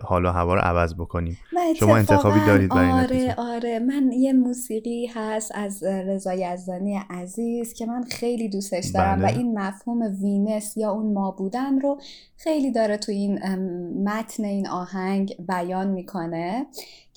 [0.03, 1.37] حالا هوا رو عوض بکنیم
[1.79, 7.85] شما انتخابی دارید برای آره؟ آره من یه موسیقی هست از رضا یزدانی عزیز که
[7.85, 9.33] من خیلی دوستش دارم بله.
[9.33, 11.99] و این مفهوم وینس یا اون ما بودن رو
[12.37, 13.39] خیلی داره تو این
[14.03, 16.65] متن این آهنگ بیان می‌کنه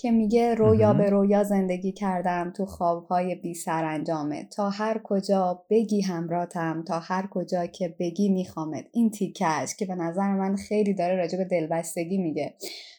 [0.01, 0.95] که میگه رویا.
[0.95, 4.45] به رویا زندگی کردم تو خوابهای بی سرانجامه.
[4.45, 8.85] تا هر کجا بگی همراتم تا هر کجا که بگی میخوامت.
[8.93, 12.55] این تیکش که به نظر من خیلی داره راجع به دلبستگی میگه.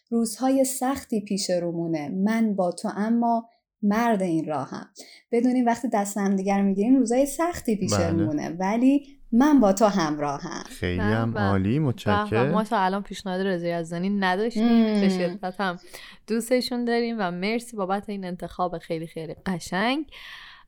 [0.10, 3.50] روزهای سختی پیش رومونه من با تو اما
[3.82, 4.88] مرد این راهم.
[5.32, 8.10] بدونیم وقتی دست هم دیگر می‌گیریم روزهای سختی پیش بله.
[8.10, 11.38] رومونه ولی من با تو همراهم خیلی به هم.
[11.38, 11.80] عالی.
[11.80, 15.01] متشکرم ما تا الان پیشنهاد رضا یزدانی نداشتیم.
[15.01, 15.80] به شدت هم
[16.27, 20.05] دوستشون داریم و مرسی بابت این انتخاب خیلی خیلی قشنگ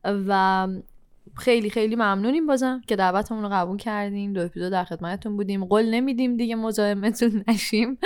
[0.04, 0.68] و
[1.36, 5.94] خیلی خیلی ممنونیم بازم که دعوتمون رو قبول کردیم دو اپیزود در خدمتتون بودیم قول
[5.94, 7.98] نمیدیم دیگه مزاحمتون نشیم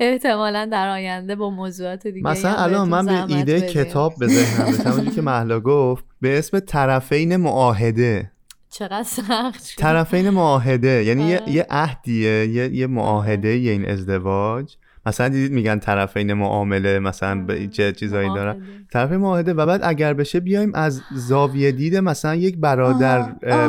[0.00, 3.68] احتمالا در آینده با موضوعات دیگه مثلا هم الان من به ایده بدیم.
[3.68, 8.33] کتاب به ذهنم که محلا گفت به اسم طرفین معاهده
[8.78, 11.52] چقدر سخت شد طرفین معاهده یعنی یه, آره.
[11.52, 17.66] یه عهدیه یه, یه معاهده یه این ازدواج مثلا دیدید میگن طرفین معامله مثلا به
[17.66, 18.62] چه چیزایی دارن.
[18.92, 23.22] طرف معاهده و بعد اگر بشه بیایم از زاویه دید مثلا یک برادر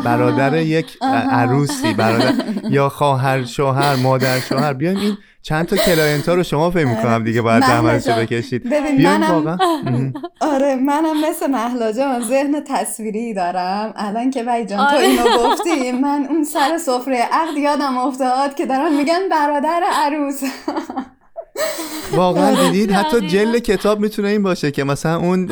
[0.06, 0.98] برادر یک.
[1.32, 2.34] عروسی برادر
[2.72, 7.24] یا خواهر شوهر مادر شوهر بیایم این چند تا client ها رو شما فکر می‌کنم
[7.24, 8.70] دیگه باید زحمتشو بکشید.
[8.70, 9.58] ببین منم واقعا.
[10.54, 13.94] آره منم مثل مهلا جان ذهن تصویری دارم.
[13.96, 15.06] الان که وای جان تو آره.
[15.08, 20.42] اینو گفتی من اون سر سفره عقد یادم افتاد که دارن میگن برادر عروس.
[22.12, 23.28] واقعا دیدید حتی.
[23.28, 25.46] جلد کتاب می‌تونه این باشه که مثلا اون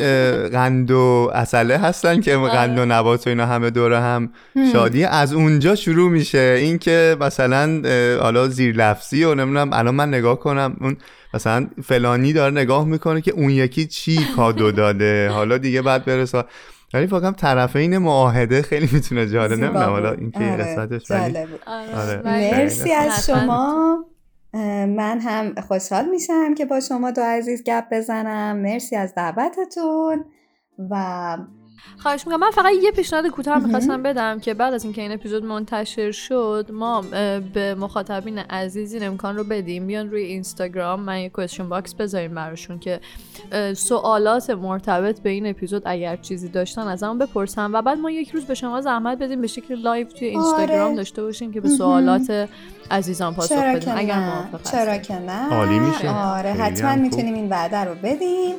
[0.48, 4.30] قند و اصله هستن که قند و نبات و اینا همه دوره هم
[4.72, 5.04] شادی.
[5.04, 6.56] از اونجا شروع میشه.
[6.60, 7.82] این که مثلا
[8.22, 10.96] حالا زیر لفظی و نمی‌دونم الان من نگاه کنم اون
[11.34, 15.28] مثلا فلانی داره نگاه می‌کنه که اون یکی چی کادو داده.
[15.28, 16.44] حالا دیگه بعد برسه
[16.94, 19.52] ولی واقعا طرفین معاهده خیلی می‌تونه جالب.
[19.52, 19.90] نمی‌دونم.
[19.90, 21.10] حالا این که آره، قسمتش.
[21.10, 21.48] آره.
[21.66, 22.22] آره.
[22.24, 24.04] مرسی از شما.
[24.86, 28.56] من هم خوشحال میشم که با شما دو عزیز گپ بزنم.
[28.56, 30.24] مرسی از دعوتتون
[30.90, 31.36] و
[31.98, 33.58] خواهش می‌کنم من فقط یه پیشنهاد کوتاه.
[33.58, 37.00] می‌خواستم بدم که بعد از اینکه این اپیزود منتشر شد ما
[37.54, 42.34] به مخاطبین عزیز این امکان رو بدیم بیان روی اینستاگرام من یه question box بذاریم
[42.34, 43.00] براشون که
[43.74, 48.30] سوالات مرتبط به این اپیزود اگر چیزی داشتن از همون بپرسن و بعد ما یک
[48.30, 50.96] روز به شما زحمت بدیم به شکل live توی اینستاگرام آره.
[50.96, 51.68] داشته باشیم که به.
[51.68, 52.48] سوالات
[52.90, 54.98] عزیزان پاسخ بدیم اگر موافق چرا.
[54.98, 56.10] که نه عالی میشه.
[56.10, 56.94] آره حتما.
[56.94, 58.54] می‌تونیم این وعده رو بدیم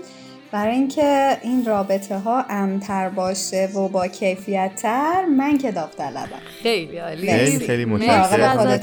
[0.51, 6.27] برای اینکه این رابطه ها امن‌تر باشه و با کیفیت تر من که داوطلبم.
[6.63, 7.31] خیلی عالی.
[7.31, 7.65] خیلی.
[7.65, 8.79] خیلی متشکرم.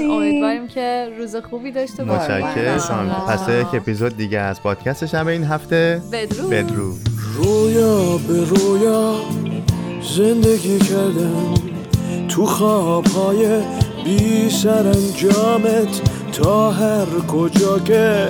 [0.00, 3.26] امیدواریم که روز خوبی داشته باشید متشکرم.
[3.28, 6.02] پس یک اپیزود دیگه از پادکست شب این هفته.
[6.12, 6.50] بدرود.
[6.50, 7.00] بدرود.
[7.36, 9.14] رویا به رویا
[10.16, 11.54] زندگی کردم.
[12.28, 13.60] تو خوابهای
[14.04, 16.00] بی سرانجامت
[16.32, 18.28] تا هر کجا که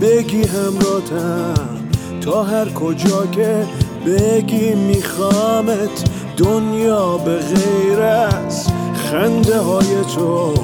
[0.00, 1.81] بگی همراتم
[2.24, 3.64] تا هر کجا که
[4.06, 10.54] بگی میخوامت دنیا به غیر از خنده های تو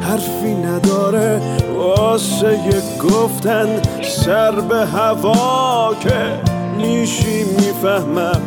[0.00, 1.42] حرفی نداره.
[1.76, 2.58] واسه
[3.02, 6.40] گفتن سر به هوا که
[6.76, 8.40] میشی می‌فهمم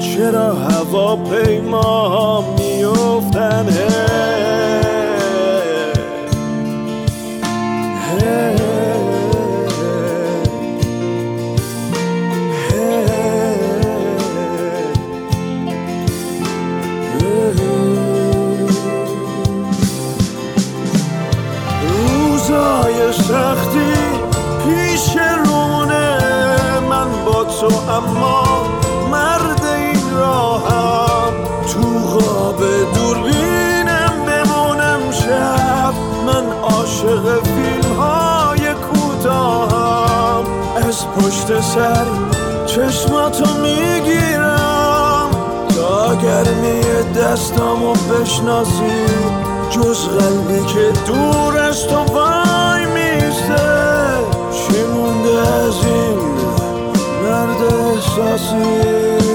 [0.00, 3.66] چرا هواپیما میفتن
[8.26, 8.55] روزای
[41.46, 42.06] پشت سر
[42.66, 45.30] چشماتو می‌گیرم.
[45.76, 46.80] تا گرمی
[47.16, 49.06] دستامو بشناسی
[49.70, 53.66] جز قلبی که دور از تو وای میسته.
[54.52, 56.18] چی مونده از این
[57.22, 59.25] مرد احساسی؟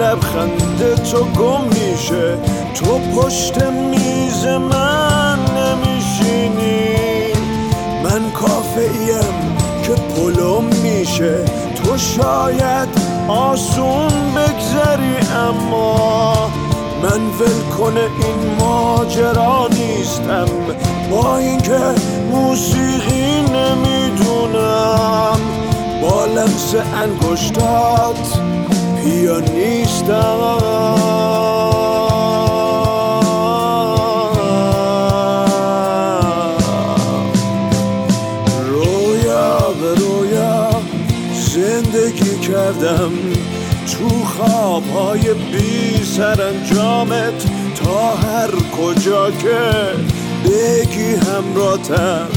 [0.00, 2.38] لبخند تو گم میشه.
[2.74, 6.96] تو پشت میز من نمیشینی.
[8.04, 11.44] من کافه ایم که پلم میشه.
[11.84, 12.88] تو شاید
[13.28, 15.16] آسون بگذری
[15.48, 16.50] اما
[17.02, 20.48] من ول کنه این ماجرا نیستم.
[21.10, 21.80] با اینکه
[22.32, 25.40] موسیقی نمی‌دونم.
[26.02, 28.40] با لمس انگشتات
[39.80, 40.70] به رویا
[41.34, 43.12] زندگی کردم
[43.92, 47.44] تو خوابهای بی سرانجامت.
[47.84, 49.58] تا هر کجا که
[50.44, 52.28] بگی همراتم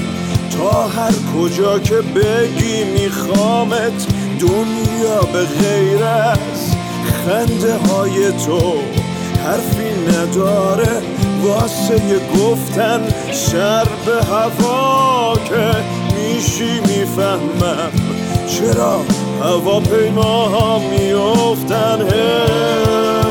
[0.58, 4.08] تا هر کجا که بگی میخوامت.
[4.40, 6.41] دنیا به غیر از
[7.26, 8.74] خنده های تو
[9.46, 11.02] حرفی نداره
[11.44, 13.02] واسه گفتن
[13.32, 15.76] سر به هوا که
[16.16, 17.92] میشی می‌فهمم.
[18.48, 19.00] چرا
[19.42, 23.31] هواپیماها میفتن هی